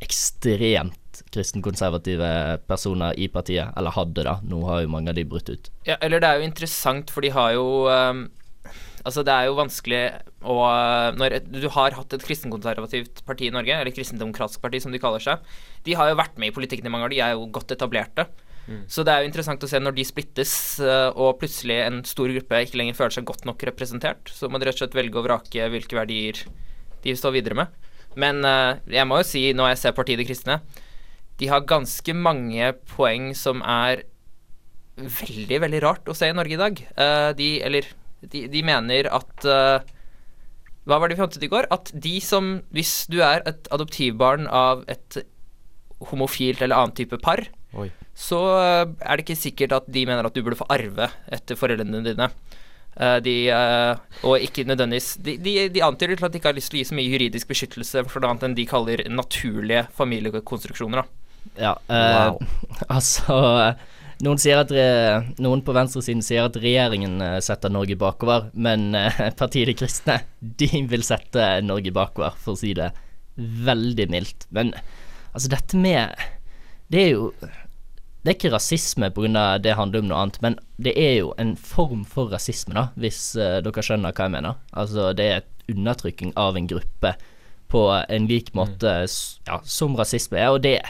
[0.00, 3.74] ekstremt kristenkonservative personer i partiet.
[3.76, 4.38] Eller hadde, da.
[4.46, 5.70] Nå har jo mange av de brutt ut.
[5.88, 8.28] Ja, eller det er jo interessant, for de har jo ehm,
[9.06, 10.02] Altså, det er jo vanskelig
[10.42, 10.56] å
[11.18, 15.22] Når du har hatt et kristenkonservativt parti i Norge, eller kristendemokratisk parti, som de kaller
[15.22, 15.42] seg,
[15.86, 18.28] de har jo vært med i politikken i mange år, de er jo godt etablerte.
[18.88, 20.52] Så det er jo interessant å se når de splittes,
[20.84, 24.60] eh, og plutselig en stor gruppe ikke lenger føler seg godt nok representert, så må
[24.60, 27.88] de rett og slett velge å vrake hvilke verdier de vil stå videre med.
[28.20, 30.58] Men eh, jeg må jo si, når jeg ser Partiet De kristne,
[31.40, 34.04] de har ganske mange poeng som er
[34.98, 36.84] veldig, veldig rart å se i Norge i dag.
[36.98, 37.88] Eh, de, eller
[38.22, 39.78] de, de mener at uh,
[40.88, 41.68] Hva var det vi fant ut i går?
[41.74, 45.20] At de som Hvis du er et adoptivbarn av et
[46.10, 47.40] homofilt eller annen type par,
[47.74, 47.88] Oi.
[48.14, 51.58] så eh, er det ikke sikkert at de mener at du burde få arve etter
[51.58, 52.28] foreldrene dine.
[52.94, 53.34] Eh, de,
[54.22, 56.82] og ikke nødvendigvis De, de, de antyder til at de ikke har lyst til å
[56.84, 61.02] gi så mye juridisk beskyttelse for noe annet enn de kaller naturlige familiekonstruksjoner.
[61.02, 61.28] Da.
[61.58, 62.38] Ja, eh, Wow.
[63.00, 63.40] altså
[64.18, 64.86] Noen, at re,
[65.38, 70.18] noen på venstresiden sier at regjeringen eh, setter Norge bakover, men eh, partiet De kristne
[70.40, 72.90] de vil sette Norge bakover, for å si det
[73.38, 74.48] veldig mildt.
[74.50, 74.72] Men
[75.30, 76.18] altså, dette med
[76.90, 79.46] Det er jo Det er ikke rasisme pga.
[79.62, 83.36] det handler om noe annet, men det er jo en form for rasisme, da, hvis
[83.38, 84.58] eh, dere skjønner hva jeg mener.
[84.72, 87.14] Altså, det er et undertrykking av en gruppe
[87.70, 90.80] på en lik måte ja, som rasisme er, og det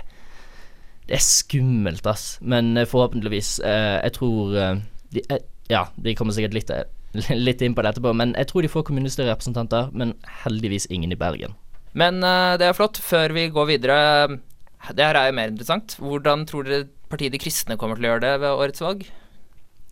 [1.08, 2.36] det er skummelt, ass.
[2.44, 4.80] Men eh, forhåpentligvis eh, Jeg tror eh,
[5.14, 5.22] de,
[5.72, 6.72] Ja, de kommer sikkert litt,
[7.48, 10.12] litt inn på det etterpå, men jeg tror de får kommunestyrerepresentanter, men
[10.44, 11.56] heldigvis ingen i Bergen.
[11.98, 13.00] Men det er flott.
[13.00, 13.94] Før vi går videre
[14.92, 15.96] Det her er jo mer interessant.
[15.98, 19.06] Hvordan tror dere partiet De kristne kommer til å gjøre det ved årets valg?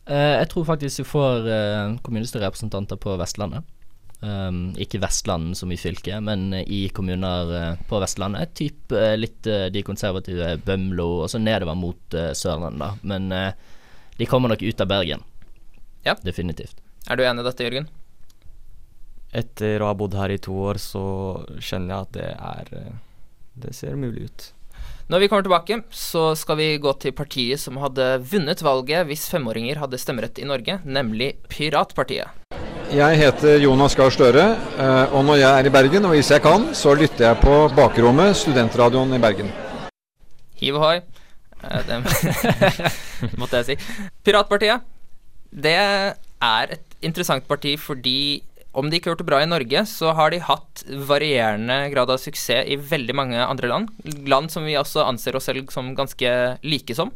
[0.07, 1.49] Eh, jeg tror faktisk vi får
[2.05, 3.65] kommunestyrerepresentanter på Vestlandet.
[4.21, 8.55] Um, ikke Vestland som i fylket, men eh, i kommuner eh, på Vestlandet.
[8.57, 12.89] Typ eh, litt de konservative Bømlo, og så nedover mot uh, Sørlandet, da.
[13.05, 13.77] Men uh,
[14.17, 15.23] de kommer nok ut av Bergen.
[16.07, 16.17] Ja.
[16.25, 16.81] Definitivt.
[17.11, 17.91] Er du enig i dette, Jørgen?
[19.37, 21.05] Etter å ha bodd her i to år, så
[21.61, 22.95] skjønner jeg at det er
[23.57, 24.53] Det ser mulig ut.
[25.13, 29.29] Når vi kommer tilbake, så skal vi gå til partiet som hadde vunnet valget hvis
[29.31, 32.66] femåringer hadde stemmerett i Norge, nemlig Piratpartiet.
[32.87, 34.45] Jeg heter Jonas Gahr Støre,
[34.79, 37.55] eh, og når jeg er i Bergen, og hvis jeg kan, så lytter jeg på
[37.75, 39.51] Bakrommet, studentradioen i Bergen.
[40.61, 41.01] Hiv ohoi.
[41.65, 41.99] Eh, Det
[43.41, 43.77] måtte jeg si.
[44.23, 44.87] Piratpartiet,
[45.51, 48.43] det er et interessant parti fordi
[48.77, 52.13] om de ikke har gjort det bra i Norge, så har de hatt varierende grad
[52.13, 53.91] av suksess i veldig mange andre land.
[54.29, 57.11] Land som vi også anser oss selv som ganske like som.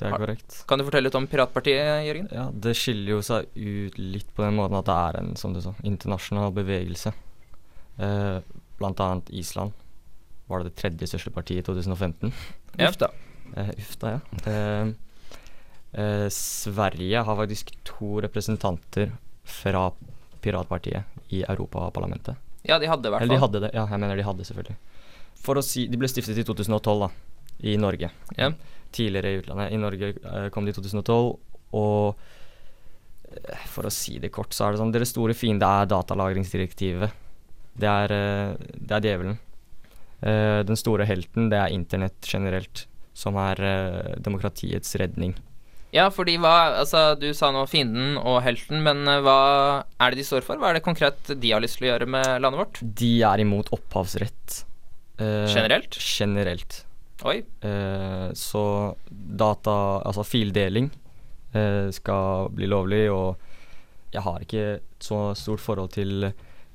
[0.00, 0.58] Det er korrekt.
[0.68, 2.30] Kan du fortelle litt om Piratpartiet, Jørgen?
[2.32, 5.52] Ja, det skiller jo seg ut litt på den måten at det er en, som
[5.52, 7.12] du sa, internasjonal bevegelse.
[8.00, 8.38] Eh,
[8.80, 9.76] blant annet Island
[10.48, 12.32] var det det tredje største partiet i 2015.
[12.80, 12.88] Ja.
[12.88, 13.10] Uff da.
[13.56, 14.20] Eh, uff da, ja.
[14.50, 14.92] Eh,
[16.00, 19.12] eh, Sverige har faktisk to representanter
[19.44, 19.90] fra
[20.40, 22.36] Piratpartiet i Europaparlamentet.
[22.62, 24.76] Ja, de hadde i hvert Eller de hadde det, ja, jeg mener de hadde selvfølgelig.
[25.40, 27.08] For å si, De ble stiftet i 2012 da,
[27.68, 28.10] i Norge.
[28.36, 28.50] Ja.
[28.92, 29.72] Tidligere i utlandet.
[29.72, 31.28] I Norge eh, kom de i 2012,
[31.78, 32.22] og
[33.30, 37.14] eh, for å si det kort, så er det sånn Deres store fiende er datalagringsdirektivet.
[37.80, 39.38] Det er, eh, det er djevelen.
[40.20, 42.82] Den store helten, det er internett generelt,
[43.16, 43.56] som er
[44.20, 45.30] demokratiets redning.
[45.96, 49.38] Ja, fordi hva Altså, du sa nå fienden og helten, men hva
[49.96, 50.60] er det de står for?
[50.60, 52.82] Hva er det konkret de har lyst til å gjøre med landet vårt?
[53.00, 54.60] De er imot opphavsrett.
[55.16, 55.96] Generelt?
[55.96, 56.82] Generelt.
[57.28, 57.38] Oi.
[57.60, 58.64] Eh, så
[59.10, 59.74] data,
[60.06, 60.90] altså fildeling,
[61.52, 63.36] eh, skal bli lovlig, og
[64.14, 64.68] jeg har ikke
[65.00, 66.30] så stort forhold til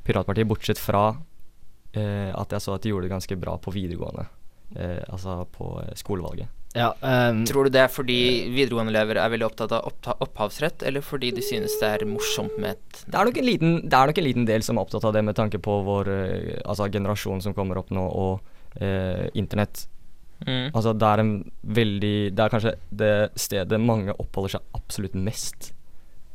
[0.05, 1.07] Piratpartiet, bortsett fra
[1.95, 4.27] eh, at jeg så at de gjorde det ganske bra på videregående,
[4.75, 6.51] eh, altså på eh, skolevalget.
[6.75, 8.17] Ja, um, Tror du det er fordi
[8.51, 12.57] videregående elever er veldig opptatt av oppta opphavsrett, eller fordi de synes det er morsomt
[12.59, 14.83] med et Det er nok en liten, det er nok en liten del som er
[14.83, 18.83] opptatt av det, med tanke på vår eh, altså generasjon som kommer opp nå, og
[18.83, 19.87] eh, internett.
[20.43, 20.73] Mm.
[20.73, 21.31] Altså det er en
[21.77, 25.71] veldig Det er kanskje det stedet mange oppholder seg absolutt mest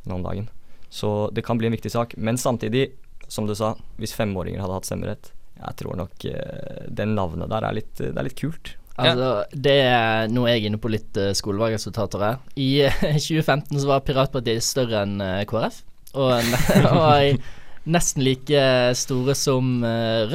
[0.09, 0.49] nå om dagen.
[0.89, 2.15] Så det kan bli en viktig sak.
[2.17, 2.89] Men samtidig,
[3.29, 7.67] som du sa, hvis femåringer hadde hatt stemmerett Jeg tror nok eh, det navnet der
[7.67, 8.75] er litt, det er litt kult.
[9.01, 12.41] Altså, det er Nå er jeg inne på litt uh, skolevalgresultater her.
[12.59, 15.81] I uh, 2015 så var Piratpartiet større enn uh, KrF,
[16.17, 16.53] og,
[16.91, 17.41] og er
[17.89, 18.61] nesten like
[18.97, 20.27] store som eh,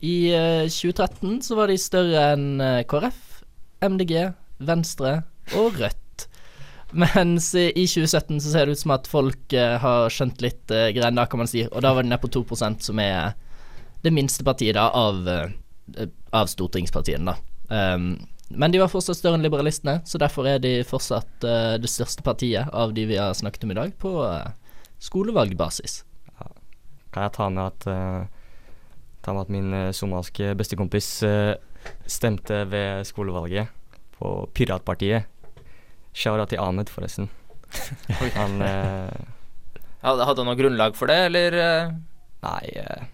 [0.00, 3.42] I eh, 2013 så var de større enn eh, KrF,
[3.84, 4.14] MDG,
[4.58, 5.20] Venstre
[5.58, 6.26] og Rødt.
[6.96, 10.72] Mens eh, i 2017 så ser det ut som at folk eh, har skjønt litt
[10.72, 11.66] uh, greiene, kan man si.
[11.68, 13.36] Og da var de nede på 2% som er
[14.04, 17.36] det minste partiet da av, eh, av stortingspartiene, da.
[17.68, 18.12] Um,
[18.48, 22.24] men de var fortsatt større enn liberalistene, så derfor er de fortsatt uh, det største
[22.24, 24.48] partiet av de vi har snakket om i dag, på uh,
[25.04, 26.02] skolevalgbasis.
[27.12, 28.37] Kan jeg ta med at eh,
[29.28, 31.58] Ta med at min uh, somaliske bestekompis eh,
[32.08, 33.68] stemte ved skolevalget
[34.16, 35.28] på Piratpartiet.
[36.24, 37.28] Out til Ahmed, forresten.
[38.40, 39.26] Han eh,
[40.00, 41.92] Hadde han noe grunnlag for det, eller eh,
[42.46, 43.04] Nei, eh,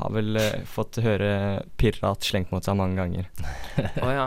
[0.00, 1.30] har vel eh, fått høre
[1.78, 3.30] pirat slengt mot seg mange ganger.
[4.02, 4.26] Å ja.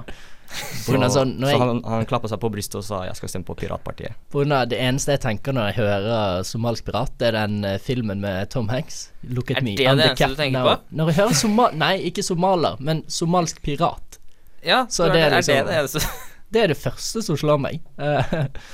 [0.51, 3.45] Av sånn, så jeg, han, han klappa seg på brystet og sa 'jeg skal stemme
[3.47, 4.15] på Piratpartiet'.
[4.31, 7.63] på grunn av det eneste jeg tenker når jeg hører somalisk pirat, det er den
[7.65, 9.11] eh, filmen med Tom Hanks.
[9.23, 9.75] Look at Er me.
[9.75, 10.75] det det eneste du tenker now.
[10.75, 10.81] på?
[10.91, 11.69] Når jeg hører soma...
[11.71, 14.19] Nei, ikke somaler, men somalsk pirat.
[14.63, 16.77] Ja, Så så det er liksom, det, er det liksom- det eneste Det er det
[16.77, 17.79] første som slår meg.
[17.97, 18.23] Eh,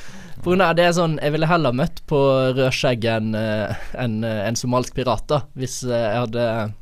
[0.44, 2.18] På grunn av det er sånn Jeg ville heller møtt på
[2.58, 5.42] rødskjegg enn eh, en, en somalsk pirat, da.
[5.56, 6.74] Hvis jeg hadde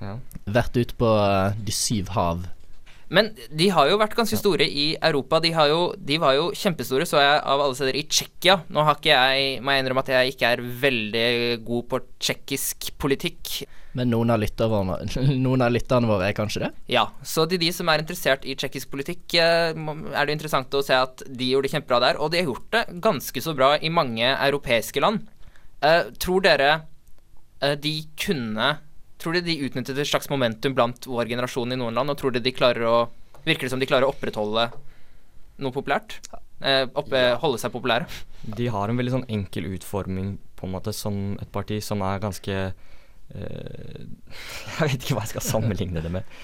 [0.00, 0.18] Ja.
[0.46, 2.44] vært ute på de syv hav.
[3.14, 5.38] Men de har jo vært ganske store i Europa.
[5.42, 8.58] De, har jo, de var jo kjempestore, så jeg, av alle steder i Tsjekkia.
[8.74, 11.28] Nå har ikke jeg, må jeg innrømme at jeg ikke er veldig
[11.68, 13.52] god på tsjekkisk politikk.
[13.94, 14.42] Men noen av,
[15.46, 16.70] noen av lytterne våre er kanskje det?
[16.90, 20.82] Ja, så til de som er interessert i tsjekkisk politikk, eh, er det interessant å
[20.82, 22.18] se at de gjorde det kjempebra der.
[22.18, 25.22] Og de har gjort det ganske så bra i mange europeiske land.
[25.84, 26.68] Uh, tror dere
[27.60, 28.68] uh, de kunne
[29.22, 32.34] Tror du de utnyttet et slags momentum blant vår generasjon i noen land, og tror
[32.34, 32.96] du de klarer å
[33.44, 34.70] Virker det som de klarer å opprettholde
[35.60, 36.14] noe populært?
[36.64, 38.06] Uh, oppe, holde seg populære?
[38.56, 42.22] De har en veldig sånn enkel utforming, på en måte, som et parti som er
[42.24, 42.56] ganske
[43.34, 46.36] Jeg vet ikke hva jeg skal sammenligne det med.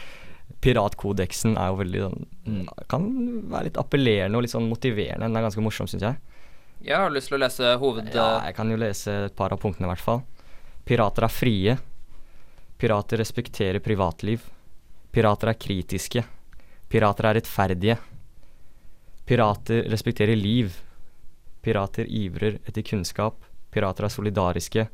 [0.60, 2.64] Piratkodeksen er jo veldig sånn.
[2.90, 3.06] Kan
[3.52, 5.28] være litt appellerende og litt sånn motiverende.
[5.28, 6.18] Den er ganske morsom, syns jeg.
[6.84, 8.10] Jeg har lyst til å lese hoved...
[8.16, 10.22] Ja, jeg kan jo lese et par av punktene, i hvert fall.
[10.88, 11.76] Pirater er frie.
[12.80, 14.40] Pirater respekterer privatliv.
[15.12, 16.22] Pirater er kritiske.
[16.88, 17.96] Pirater er rettferdige.
[19.28, 20.72] Pirater respekterer liv.
[21.62, 23.36] Pirater ivrer etter kunnskap.
[23.70, 24.86] Pirater er solidariske.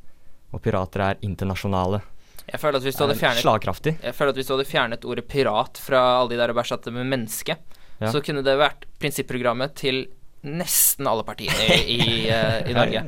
[0.51, 2.01] Og pirater er internasjonale.
[2.47, 3.93] Jeg føler at hvis du hadde fjernet Slagkraftig.
[4.03, 6.95] Jeg føler at hvis du hadde fjernet ordet pirat fra alle de der og erstattet
[6.95, 7.57] med menneske,
[7.97, 8.11] Ja.
[8.13, 10.03] så kunne det vært prinsipprogrammet til
[10.45, 13.07] nesten alle partiene i, i, eh, i Norge.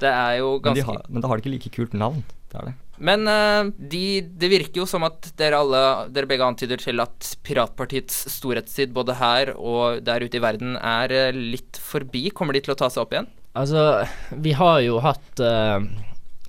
[0.00, 2.24] Det er jo Men, de har, men da har de ikke like kult navn.
[2.50, 2.74] Det er det.
[3.02, 4.04] Men eh, de,
[4.38, 5.82] det virker jo som at dere alle
[6.14, 11.14] Dere begge antyder til at piratpartiets storhetstid både her og der ute i verden er
[11.14, 12.28] eh, litt forbi.
[12.30, 13.30] Kommer de til å ta seg opp igjen?
[13.54, 14.04] Altså,
[14.42, 15.78] vi har jo hatt uh,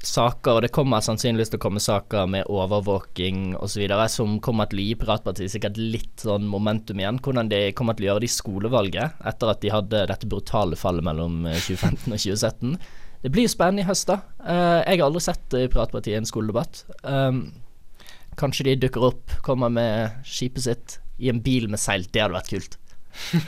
[0.05, 3.85] saker, og det kommer sannsynligvis til å komme saker med overvåking osv.
[4.09, 7.21] som kommer til å gi Piratpartiet sikkert litt sånn momentum igjen.
[7.21, 10.79] Hvordan de kommer til å gjøre det i skolevalget etter at de hadde dette brutale
[10.79, 12.77] fallet mellom eh, 2015 og 2017.
[13.23, 14.19] Det blir spennende i høst, da.
[14.45, 16.83] Eh, jeg har aldri sett eh, Piratpartiet i en skoledebatt.
[17.03, 17.45] Um,
[18.39, 22.07] kanskje de dukker opp, kommer med skipet sitt i en bil med seil.
[22.11, 22.79] Det hadde vært kult.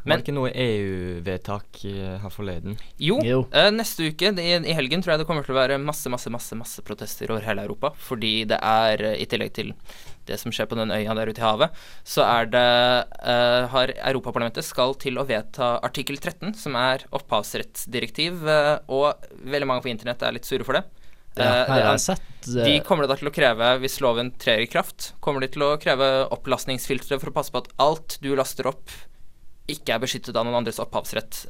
[0.00, 2.78] Var det ikke noe EU-vedtak eh, her forleden?
[3.02, 3.42] Jo, Jo.
[3.52, 6.32] Uh, neste uke i, i helgen tror jeg det kommer til å være masse, masse,
[6.32, 7.92] masse, masse protester over hele Europa.
[8.08, 9.74] Fordi det er, i tillegg til
[10.30, 12.68] det som skjer på den øya der ute i havet, så er det
[13.20, 19.68] uh, har Europaparlamentet skal til å vedta artikkel 13, som er opphavsrettsdirektiv, uh, og veldig
[19.68, 20.86] mange på internett er litt sure for det.
[21.38, 24.64] Ja, Eh, det har jeg sett de kommer da til å kreve, hvis loven trer
[24.64, 28.32] i kraft, kommer de til å kreve opplastningsfiltre for å passe på at alt du
[28.34, 28.90] laster opp,
[29.70, 31.44] ikke er beskyttet av noen andres opphavsrett.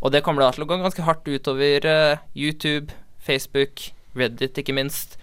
[0.00, 1.84] Og det kommer da til å gå ganske hardt utover
[2.38, 5.16] YouTube, Facebook, Reddit ikke minst.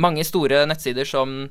[0.00, 1.50] Mange store nettsider som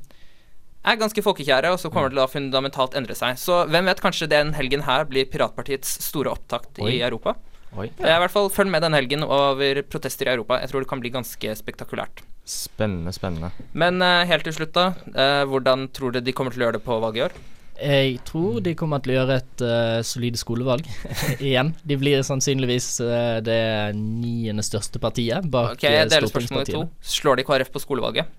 [0.88, 3.40] er ganske folkekjære, og så kommer det til å fundamentalt endre seg.
[3.42, 6.96] Så hvem vet, kanskje den helgen her blir Piratpartiets store opptakt Oi.
[6.96, 7.36] i Europa.
[7.78, 7.92] Oi.
[8.00, 8.16] Ja.
[8.16, 10.58] i hvert fall Følg med den helgen over protester i Europa.
[10.64, 12.24] Jeg tror det kan bli ganske spektakulært.
[12.50, 13.52] Spennende, spennende.
[13.78, 14.88] Men uh, helt til slutt, da.
[15.14, 17.40] Uh, hvordan tror du de kommer til å gjøre det på valget i år?
[17.80, 20.88] Jeg tror de kommer til å gjøre et uh, solid skolevalg
[21.38, 21.76] igjen.
[21.86, 23.62] De blir sannsynligvis uh, det
[24.00, 26.90] niende største partiet bak okay, stortingspartiene.
[27.00, 28.34] Slår de KrF på skolevalget?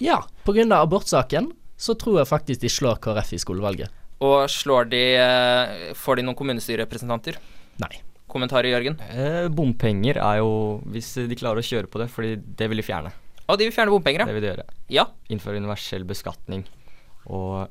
[0.00, 0.64] Ja, pga.
[0.78, 3.90] abortsaken så tror jeg faktisk de slår KrF i skolevalget.
[4.22, 7.40] Og slår de eh, Får de noen kommunestyrerepresentanter?
[7.82, 7.96] Nei.
[8.30, 9.00] Kommentarer, Jørgen?
[9.10, 12.86] Eh, bompenger er jo Hvis de klarer å kjøre på det, fordi det vil de
[12.86, 13.10] fjerne.
[13.50, 14.28] Og de vil fjerne bompenger, ja.
[14.30, 14.66] Det vil de gjøre.
[14.94, 15.08] Ja.
[15.34, 16.64] Innføre universell beskatning
[17.22, 17.68] og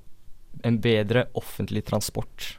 [0.68, 2.54] en bedre offentlig transport.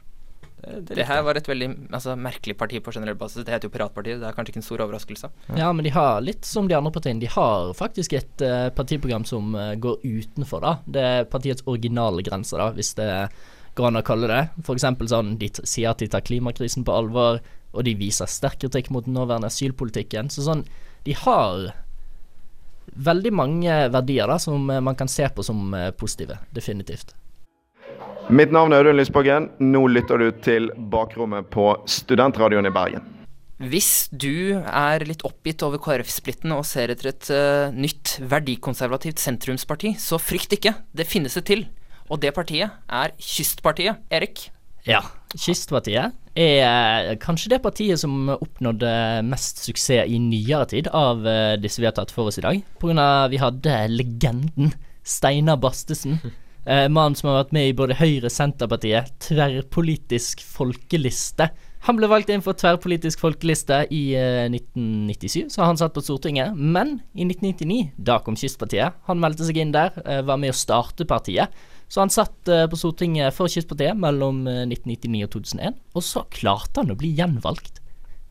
[0.63, 3.43] Det, det, her var et veldig altså, merkelig parti på generell basis.
[3.43, 4.21] Det heter jo Piratpartiet.
[4.21, 5.29] Det er kanskje ikke en stor overraskelse.
[5.59, 7.19] Ja, men de har litt som de andre partiene.
[7.19, 10.77] De har faktisk et uh, partiprogram som uh, går utenfor, da.
[10.85, 13.09] Det er partiets originale grenser, da, hvis det
[13.75, 14.41] går an å kalle det.
[14.63, 17.41] Eksempel sånn, de t sier at de tar klimakrisen på alvor,
[17.73, 20.31] og de viser sterk kritikk mot den nåværende asylpolitikken.
[20.31, 20.63] Så sånn,
[21.03, 21.73] de har
[22.93, 26.37] veldig mange verdier da, som eh, man kan se på som positive.
[26.53, 27.15] Definitivt.
[28.33, 29.49] Mitt navn er Audun Lysbakken.
[29.59, 33.09] Nå lytter du til Bakrommet på Studentradioen i Bergen.
[33.63, 39.93] Hvis du er litt oppgitt over KrF-splitten og ser etter et uh, nytt verdikonservativt sentrumsparti,
[40.01, 40.73] så frykt ikke.
[40.91, 41.67] Det finnes et til.
[42.11, 44.01] Og det partiet er Kystpartiet.
[44.11, 44.47] Erik?
[44.87, 44.99] Ja.
[45.33, 48.91] Kystpartiet er eh, kanskje det partiet som oppnådde
[49.29, 52.59] mest suksess i nyere tid av eh, disse vi har tatt for oss i dag.
[52.83, 56.19] Av vi hadde legenden Steinar Bastesen.
[56.63, 61.49] Eh, Mannen som har vært med i både Høyre, Senterpartiet, tverrpolitisk folkeliste.
[61.83, 66.55] Han ble valgt inn for tverrpolitisk folkeliste i eh, 1997, så han satt på Stortinget.
[66.55, 68.95] Men i 1999, da kom Kystpartiet.
[69.09, 71.51] Han meldte seg inn der, eh, var med å starte partiet.
[71.91, 76.23] Så han satt eh, på Stortinget for Kystpartiet mellom eh, 1999 og 2001, og så
[76.31, 77.83] klarte han å bli gjenvalgt.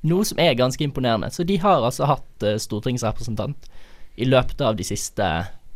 [0.09, 1.28] Noe som er ganske imponerende.
[1.30, 3.68] Så de har altså hatt eh, stortingsrepresentant
[4.16, 5.28] i løpet av de siste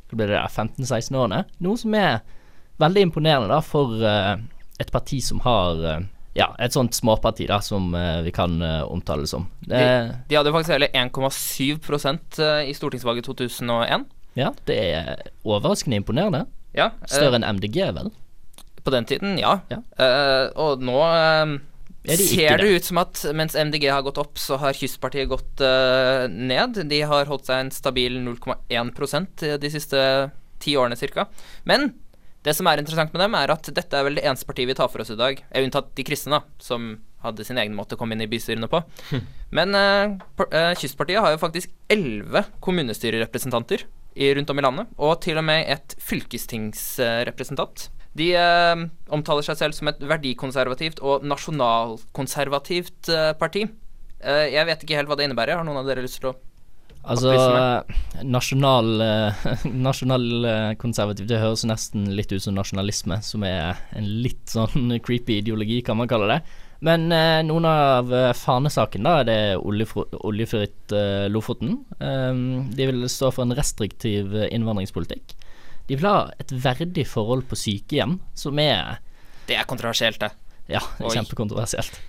[0.06, 1.44] hva blir det der, 15-16 årene.
[1.62, 2.24] Noe som er
[2.82, 4.34] veldig imponerende da for eh,
[4.82, 6.04] et parti som har eh,
[6.36, 9.46] ja, et sånt småparti da, som uh, vi kan uh, omtale det som.
[9.64, 14.04] Det, De, de hadde faktisk hele 1,7 eh, i stortingsvalget 2001.
[14.36, 16.44] ja, det er overraskende imponerende.
[16.76, 18.12] Ja, uh, Større enn MDG, vel?
[18.84, 19.56] På den tiden, ja.
[19.72, 19.80] Ja.
[20.62, 21.56] Og nå eh,
[22.06, 22.76] Er de ser det det?
[22.76, 25.64] ut som at mens MDG har gått opp, så har Kystpartiet gått
[26.30, 26.76] ned.
[26.86, 30.04] De har holdt seg en stabil 0,1% de siste
[30.62, 31.26] ti årene ca.
[31.64, 31.90] Men
[32.46, 34.76] det som er interessant med dem, er at dette er vel det eneste partiet vi
[34.78, 36.94] tar for oss i dag, unntatt de kristne, da, som
[37.24, 38.82] hadde sin egen måte å komme inn i bystyrene på.
[39.56, 40.14] Men eh,
[40.46, 43.82] eh, Kystpartiet har jo faktisk elleve kommunestyrerepresentanter
[44.16, 47.88] i, rundt om i landet, og til og med et fylkestingsrepresentant.
[48.16, 53.66] De eh, omtaler seg selv som et verdikonservativt og nasjonalkonservativt eh, parti.
[54.22, 55.58] Eh, jeg vet ikke helt hva det innebærer.
[55.58, 56.36] Har noen av dere lyst til å
[57.06, 58.88] Altså Opplyse nasjonal
[60.48, 60.72] eh,
[61.30, 65.96] det høres nesten litt ut som nasjonalisme, som er en litt sånn creepy ideologi, kan
[66.00, 66.40] man kalle det.
[66.84, 69.62] Men eh, noen av fanesaken, fanesakene, da, det er
[70.26, 71.78] oljefritt eh, Lofoten.
[71.98, 75.36] Um, de vil stå for en restriktiv eh, innvandringspolitikk.
[75.86, 78.98] De vil ha et verdig forhold på sykehjem, som er
[79.46, 80.32] Det er kontroversielt, det.
[80.68, 81.14] ja, Oi.
[81.14, 82.00] kjempekontroversielt.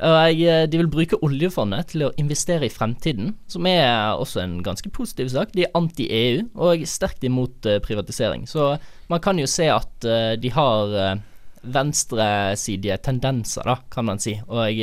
[0.00, 4.56] Og eh, de vil bruke oljefondet til å investere i fremtiden, som er også en
[4.64, 5.52] ganske positiv sak.
[5.54, 8.48] De er anti-EU og sterkt imot eh, privatisering.
[8.50, 8.74] Så
[9.12, 11.22] man kan jo se at eh, de har
[11.62, 14.34] venstresidige tendenser, da, kan man si.
[14.50, 14.82] Og,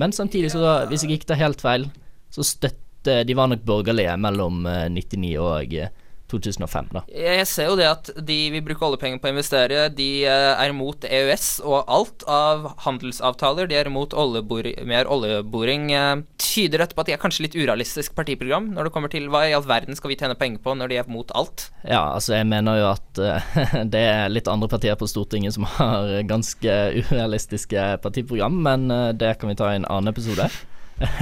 [0.00, 1.88] men samtidig, så hvis jeg ikke tar helt feil,
[2.30, 5.92] så støtte De var nok borgerlige mellom eh, 99 og eh,
[6.30, 7.04] 2005, da.
[7.12, 9.88] Jeg ser jo det at de vil bruke oljepenger på å investere.
[9.94, 13.70] De eh, er imot EØS og alt av handelsavtaler.
[13.70, 15.90] De er imot mer oljeboring.
[15.92, 19.28] eh, Tyder dette på at de er kanskje litt urealistisk partiprogram når det kommer til
[19.30, 21.68] hva i all verden skal vi tjene penger på når de er mot alt?
[21.84, 23.60] Ja, altså jeg mener jo at uh,
[23.94, 29.36] det er litt andre partier på Stortinget som har ganske urealistiske partiprogram, men uh, det
[29.40, 30.48] kan vi ta i en annen episode.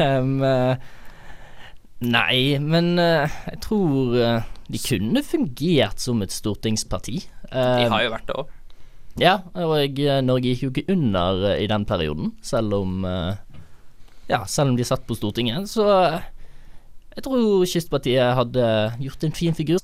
[0.01, 0.79] um, uh,
[2.01, 4.17] nei, men jeg tror
[4.69, 7.19] de kunne fungert som et stortingsparti.
[7.53, 8.55] De har jo vært det òg.
[9.19, 13.37] ja, og eh, Norge gikk jo ikke under eh, i den perioden, selv om eh,
[14.29, 15.71] Ja, selv om de satt på Stortinget.
[15.73, 16.19] Så eh,
[17.17, 18.67] jeg tror Kystpartiet hadde
[19.03, 19.81] gjort en fin figur.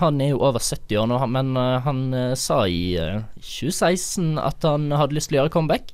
[0.00, 4.40] Han er jo over 70 år nå, men eh, han eh, sa i eh, 2016
[4.42, 5.92] at han hadde lyst til å gjøre comeback.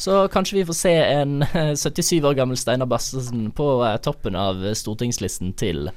[0.00, 4.34] Så kanskje vi får se en eh, 77 år gammel Steinar Bassesen på eh, toppen
[4.40, 5.90] av eh, stortingslisten til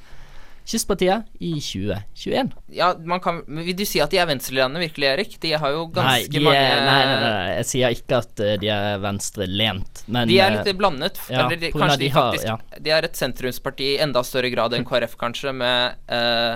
[0.63, 2.51] Kystpartiet i 2021.
[2.71, 5.33] Ja, man kan Vil du si at de er venstrelene virkelig, Erik?
[5.43, 8.43] De har jo Nei, ganske de mange er, nei, nei, nei, jeg sier ikke at
[8.45, 11.19] eh, de er venstrelent, men De er eh, litt blandet.
[11.27, 12.57] ja, eller de, kanskje de, har- faktisk ja.
[12.87, 16.55] De er et sentrumsparti i enda større grad enn KrF, kanskje, med eh,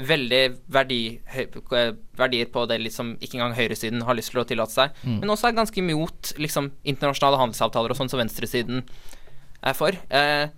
[0.00, 1.00] veldig verdi,
[1.34, 1.44] høy,
[1.76, 4.94] eh, verdier på det liksom ikke engang høyresiden har lyst til å tillate seg.
[5.04, 5.18] Mm.
[5.22, 8.82] Men også er ganske imot liksom, internasjonale handelsavtaler og sånn som venstresiden
[9.60, 9.94] er for.
[10.08, 10.48] Eh,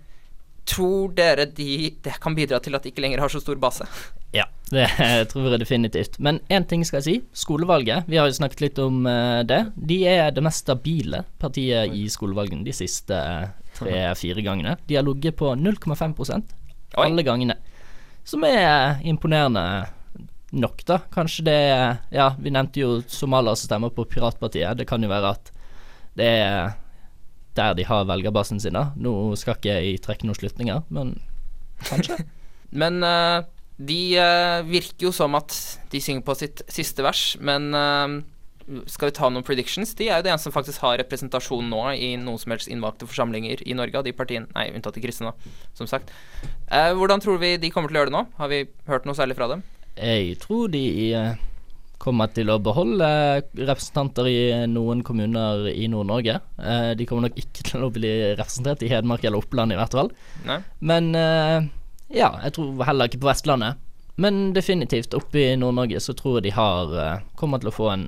[0.69, 3.87] tror dere de, det kan bidra til at de ikke lenger har så stor base?
[4.33, 4.87] Ja, det
[5.31, 6.19] tror jeg definitivt.
[6.19, 7.15] Men én ting skal jeg si.
[7.43, 9.61] Skolevalget, vi har jo snakket litt om eh, det.
[9.75, 13.19] De er det mest stabile partiet i skolevalgene de siste
[13.77, 14.77] tre-fire gangene.
[14.89, 16.41] De har ligget på 0,5 Oi.
[17.05, 17.57] alle gangene.
[18.23, 19.65] Som er imponerende
[20.53, 20.99] nok, da.
[21.13, 21.59] Kanskje det
[22.13, 24.77] Ja, vi nevnte jo somaliere som stemmer på Piratpartiet.
[24.77, 25.51] Det kan jo være at
[26.17, 26.73] det er
[27.57, 28.77] der de har velgerbasen sin.
[28.77, 31.17] Nå skal ikke jeg trekke noen slutninger, men
[31.87, 32.23] kanskje.
[32.73, 33.45] Men uh,
[33.77, 35.53] de uh, virker jo som at
[35.91, 38.15] de synger på sitt siste vers, men uh,
[38.89, 39.91] skal vi ta noen predictions?
[39.99, 43.05] De er jo det eneste som faktisk har representasjon nå i noen som helst innvalgte
[43.05, 46.09] forsamlinger i Norge, av de partiene Nei, unntatt de kristne, da, som sagt.
[46.71, 48.25] Hvordan tror vi de kommer til å gjøre det nå?
[48.39, 49.61] Har vi hørt noe særlig fra dem?
[49.93, 50.81] Jeg tror de
[51.13, 51.41] eh,
[52.01, 53.07] kommer til å beholde
[53.55, 56.39] representanter i noen kommuner i Nord-Norge.
[56.59, 59.95] Eh, de kommer nok ikke til å bli representert i Hedmark eller Oppland, i hvert
[59.95, 60.11] fall.
[60.47, 60.59] Nei?
[60.83, 61.71] Men eh,
[62.13, 63.79] ja, jeg tror heller ikke på Vestlandet.
[64.21, 67.89] Men definitivt oppe i Nord-Norge så tror jeg de har eh, kommer til å få
[67.95, 68.05] en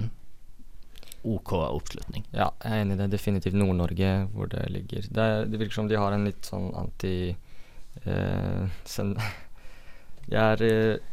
[1.25, 2.27] OK oppslutning.
[2.29, 3.09] Ja, jeg er enig i det.
[3.15, 5.07] Definitivt Nord-Norge hvor det ligger.
[5.09, 7.33] Det, det virker som de har en litt sånn anti...
[8.03, 9.15] Eh, sen,
[10.29, 11.11] de er eh,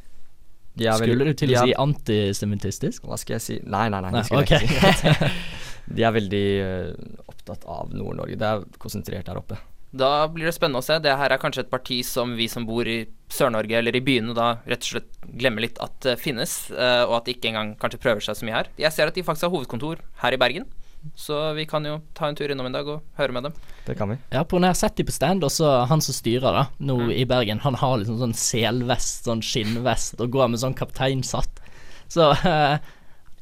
[0.78, 3.04] Skulle du til å si antisemittistisk?
[3.08, 3.58] Hva skal jeg si?
[3.64, 4.12] Nei, nei, nei.
[4.14, 5.32] Nei, det skulle jeg ikke si.
[5.98, 8.38] de er veldig eh, opptatt av Nord-Norge.
[8.40, 9.58] Det er konsentrert der oppe.
[9.92, 10.96] Da blir det spennende å se.
[11.04, 13.02] Det her er kanskje et parti som vi som bor i
[13.32, 17.18] Sør-Norge eller i byene da rett og slett glemmer litt at det finnes, eh, og
[17.18, 18.70] at de ikke engang kanskje prøver seg så mye her.
[18.80, 20.70] Jeg ser at de faktisk har hovedkontor her i Bergen,
[21.18, 23.54] så vi kan jo ta en tur innom en dag og høre med dem.
[23.86, 24.16] Det kan vi.
[24.30, 26.96] Ja, på når jeg har sett dem på stand, også han som styrer da, nå
[27.02, 27.12] Mm.
[27.12, 31.62] i Bergen, han har liksom sånn selvest, sånn skinnvest, og går med sånn kapteinshatt.
[32.08, 32.78] Så eh,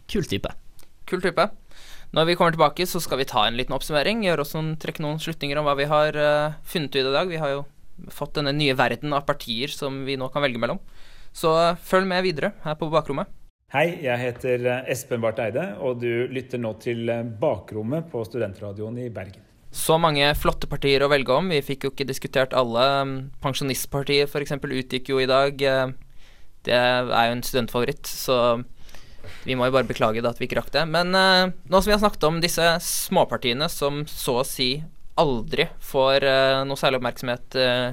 [0.08, 0.52] kul type.
[1.06, 1.50] Kul type.
[2.12, 4.24] Når vi kommer tilbake, så skal vi ta en liten oppsummering.
[4.26, 7.28] Gjøre oss noen, trekke noen slutninger om hva vi har uh, funnet ut i dag.
[7.30, 7.61] Vi har jo
[8.11, 10.80] fått denne nye verden av partier som vi nå kan velge mellom.
[11.30, 13.30] Så uh, følg med videre her på Bakrommet.
[13.71, 17.07] Hei, jeg heter eh, Espen Barth Eide, og du lytter nå til
[17.39, 19.45] Bakrommet på Studentradioen i Bergen.
[19.71, 21.53] Så mange flotte partier å velge om.
[21.55, 22.83] Vi fikk jo ikke diskutert alle.
[23.39, 24.57] Pensjonistpartiet f.eks.
[24.59, 25.55] utgikk jo i dag.
[26.66, 28.59] Det er jo en studentfavoritt, så
[29.47, 30.85] vi må jo bare beklage at vi ikke rakk det.
[30.91, 34.73] Men uh, nå som vi har snakket om disse småpartiene som så å si
[35.21, 37.91] aldri får uh, noe særlig oppmerksomhet uh,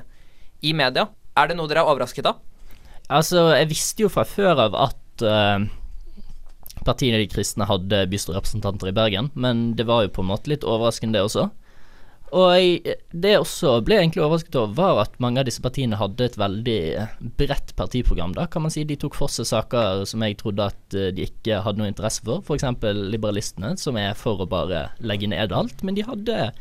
[0.65, 1.05] i media,
[1.37, 2.41] er det noe dere er overrasket av?
[3.13, 5.03] Altså, jeg visste jo fra før av at
[6.87, 10.67] partiene De kristne hadde bystyrerepresentanter i Bergen, men det var jo på en måte litt
[10.67, 11.49] overraskende, det også.
[12.35, 15.99] Og jeg, det jeg også ble egentlig overrasket over, var at mange av disse partiene
[15.99, 16.79] hadde et veldig
[17.39, 18.33] bredt partiprogram.
[18.35, 18.83] da, kan man si.
[18.83, 22.25] De tok for seg saker som jeg trodde at eh, de ikke hadde noe interesse
[22.27, 22.43] for.
[22.43, 22.67] F.eks.
[23.13, 25.83] liberalistene, som er for å bare legge ned alt.
[25.87, 26.51] Men de hadde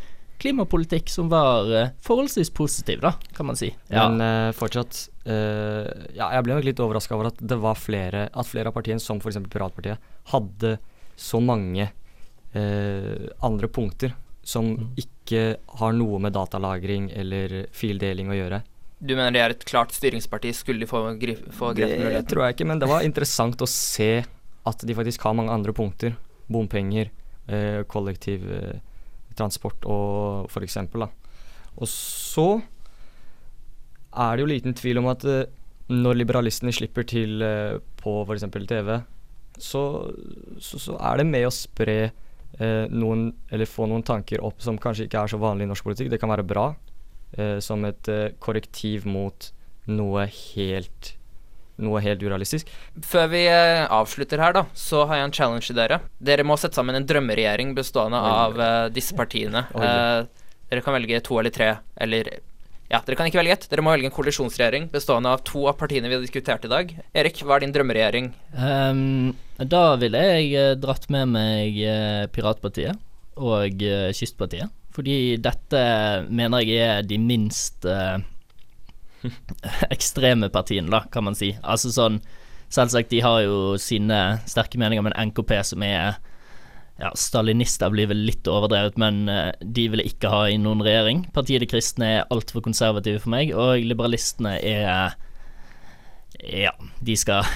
[0.43, 3.71] klimapolitikk som var uh, forholdsvis positiv, da, kan man si.
[3.89, 4.09] Ja.
[4.09, 8.27] Men uh, fortsatt uh, Ja, jeg ble nok litt overraska over at det var flere
[8.33, 9.41] At flere av partiene, som f.eks.
[9.53, 10.77] Piratpartiet, hadde
[11.17, 11.91] så mange
[12.57, 14.85] andre punkter som mm.
[14.97, 15.41] ikke
[15.81, 18.63] har noe med datalagring eller fildeling å gjøre.
[18.99, 20.55] Du mener det er et klart styringsparti?
[20.57, 21.03] Skulle de få,
[21.53, 24.25] få grep Det tror jeg ikke, men det var interessant å se
[24.67, 26.17] at de faktisk har mange andre punkter.
[26.49, 27.11] Bompenger,
[27.47, 28.79] eh, kollektiv eh,
[29.39, 31.11] transport og for eksempel, da.
[31.77, 32.49] Og så
[34.17, 35.45] er det jo liten tvil om at eh,
[35.93, 38.47] når liberalistene slipper til eh, på f.eks.
[38.67, 38.97] TV,
[39.59, 39.83] så,
[40.61, 44.81] så, så, er det med å spre eh, noen, eller få noen tanker opp som
[44.81, 46.11] kanskje ikke er så vanlig i norsk politikk.
[46.13, 46.71] Det kan være bra
[47.37, 49.51] eh, som et eh, korrektiv mot
[49.87, 51.15] noe helt
[51.83, 52.71] noe helt urealistisk.
[53.05, 56.01] Før vi eh, avslutter her, da, så har jeg en challenge til dere.
[56.19, 59.67] Dere må sette sammen en drømmeregjering bestående av uh, disse partiene.
[59.77, 60.25] Uh,
[60.71, 62.33] dere kan velge to eller tre, eller
[62.87, 63.67] ja, Dere kan ikke velge ett.
[63.71, 66.93] Dere må velge en koalisjonsregjering bestående av to av partiene vi har diskutert i dag.
[67.19, 68.31] Erik, hva er din drømmeregjering?
[68.55, 73.03] Um, da ville jeg uh, dratt med meg uh, Piratpartiet
[73.37, 74.71] og uh, Kystpartiet.
[74.95, 75.81] Fordi dette
[76.31, 77.85] mener jeg er de minst
[79.95, 81.55] ekstreme partiene, da, kan man si.
[81.63, 82.21] Altså sånn
[82.67, 86.17] Selvsagt, de har jo sine sterke meninger, men NKP som er
[86.99, 91.27] ja, Stalinister blir vel litt overdrevet, men uh, de vil ikke ha i noen regjering.
[91.37, 95.15] Partiet De kristne er altfor konservative for meg, og liberalistene er
[96.43, 97.47] Ja, de skal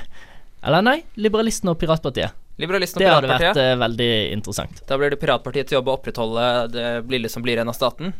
[0.66, 2.36] Eller nei, liberalistene og Piratpartiet.
[2.60, 4.82] Liberalistene og det hadde vært uh, veldiginteressant.
[4.90, 8.12] Da blir det Piratpartiets jobb å opprettholde det lille som blir igjen av staten.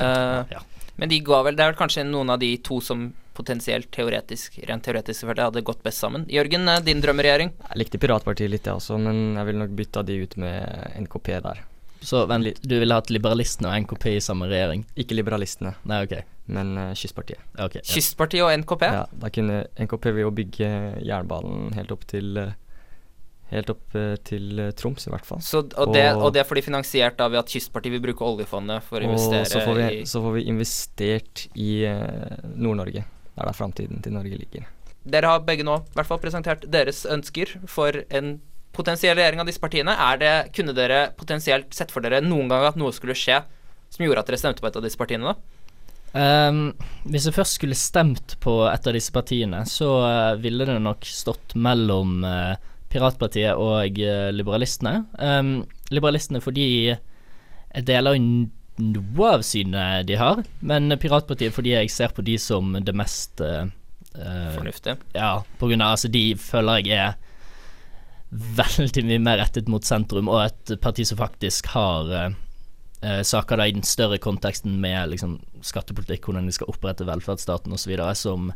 [0.00, 0.64] Uh, ja.
[0.98, 4.56] Men de ga vel Det er vel kanskje noen av de to som potensielt teoretisk,
[4.66, 6.24] rent teoretisk selvfølgelig, hadde gått best sammen.
[6.26, 7.52] Jørgen, eh, din drømmeregjering?
[7.70, 11.36] Jeg likte Piratpartiet litt, jeg også, men jeg ville nok bytta de ut med NKP
[11.46, 11.62] der.
[12.02, 14.84] Så vennlig, du ville hatt liberalistene og NKP i samme regjering?
[14.98, 16.18] Ikke liberalistene, Nei, ok
[16.48, 17.40] men uh, Kystpartiet.
[17.54, 17.94] Okay, ja.
[17.94, 18.86] Kystpartiet og NKP?
[18.88, 20.70] Ja, da kunne NKP ved å bygge
[21.04, 22.54] jernbanen helt opp til uh,
[23.48, 25.42] Helt opp uh, til Troms, i hvert fall.
[25.44, 28.84] Så, og, og, det, og det får de finansiert av at Kystpartiet vil bruke oljefondet
[28.84, 31.70] for å investere så får vi, i Så får vi investert i
[32.54, 33.06] Nord-Norge.
[33.06, 34.68] Det er der framtiden til Norge ligger.
[35.08, 38.36] Dere har begge nå i hvert fall presentert deres ønsker for en
[38.76, 39.94] potensiell regjering av disse partiene.
[39.94, 43.40] Er det, kunne dere potensielt sett for dere noen gang at noe skulle skje
[43.88, 45.54] som gjorde at dere stemte på et av disse partiene, da?
[46.18, 46.72] Um,
[47.08, 51.04] hvis jeg først skulle stemt på et av disse partiene, så uh, ville det nok
[51.08, 52.56] stått mellom uh,
[52.92, 55.02] Piratpartiet og uh, Liberalistene.
[55.20, 55.60] Um,
[55.92, 62.24] liberalistene fordi jeg deler noe av synet de har, men Piratpartiet fordi jeg ser på
[62.26, 63.66] de som det mest uh,
[64.18, 64.96] Fornuftig?
[65.14, 67.18] Ja, på grunn av altså de føler jeg er
[68.30, 73.68] veldig mye mer rettet mot sentrum, og et parti som faktisk har uh, saker da
[73.68, 78.50] i den større konteksten med liksom skattepolitikk, hvordan de skal opprette velferdsstaten osv., som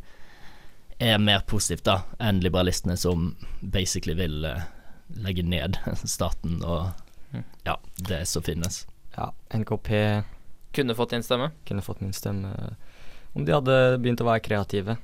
[1.03, 4.65] er mer positivt da enn liberalistene som basically vil uh,
[5.23, 5.79] legge ned
[6.17, 6.91] staten og
[7.35, 7.45] mm.
[7.69, 7.77] ja,
[8.09, 8.85] det som finnes.
[9.17, 9.91] Ja, NKP
[10.73, 11.51] Kunne fått din stemme?
[11.69, 12.55] Kunne fått min stemme
[13.37, 14.97] om de hadde begynt å være kreative.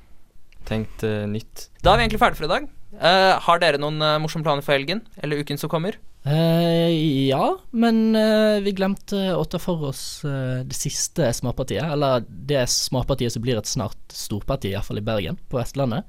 [0.69, 1.69] Tenkt uh, nytt.
[1.81, 2.67] Da er vi egentlig ferdige for i dag.
[2.99, 5.01] Uh, har dere noen uh, morsomme planer for helgen?
[5.21, 5.97] Eller uken som kommer?
[6.29, 7.99] Ja, men
[8.65, 11.87] vi glemte å ta for oss det siste småpartiet.
[11.95, 16.05] Eller det småpartiet som blir et snart storparti, iallfall i Bergen, på Vestlandet.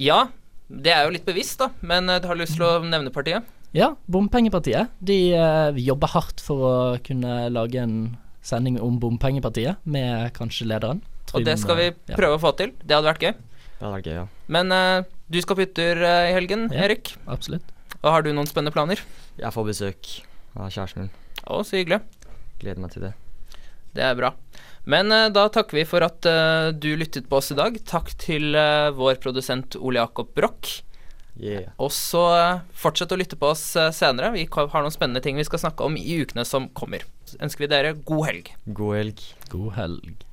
[0.00, 0.26] Ja,
[0.68, 1.70] det er jo litt bevisst, da.
[1.84, 3.44] Men du har lyst til å nevne partiet?
[3.76, 4.92] Ja, Bompengepartiet.
[5.04, 8.16] De uh, jobber hardt for å kunne lage en
[8.46, 11.02] sending om Bompengepartiet, med kanskje lederen.
[11.26, 12.38] Trym, og det skal vi prøve ja.
[12.38, 12.72] å få til.
[12.80, 13.32] Det hadde vært gøy.
[13.66, 14.26] Det hadde vært gøy, ja.
[14.56, 16.86] Men uh, du skal på hytter uh, i helgen, Ja.
[16.86, 17.16] Erik.
[17.26, 17.74] Absolutt.
[17.98, 19.02] Og har du noen spennende planer?
[19.36, 20.10] Jeg får besøk
[20.56, 21.14] av kjæresten min.
[21.44, 22.00] Å, så hyggelig.
[22.62, 23.12] Gleder meg til det.
[23.96, 24.32] Det er bra.
[24.88, 27.76] Men uh, da takker vi for at uh, du lyttet på oss i dag.
[27.88, 30.78] Takk til uh, vår produsent Ole Jakob Broch.
[31.36, 31.72] Yeah.
[31.82, 32.22] Og så
[32.72, 34.30] fortsett å lytte på oss senere.
[34.32, 37.04] Vi har noen spennende ting vi skal snakke om i ukene som kommer.
[37.28, 38.48] Så ønsker vi dere god helg.
[38.64, 39.20] God helg.
[39.52, 40.24] God helg.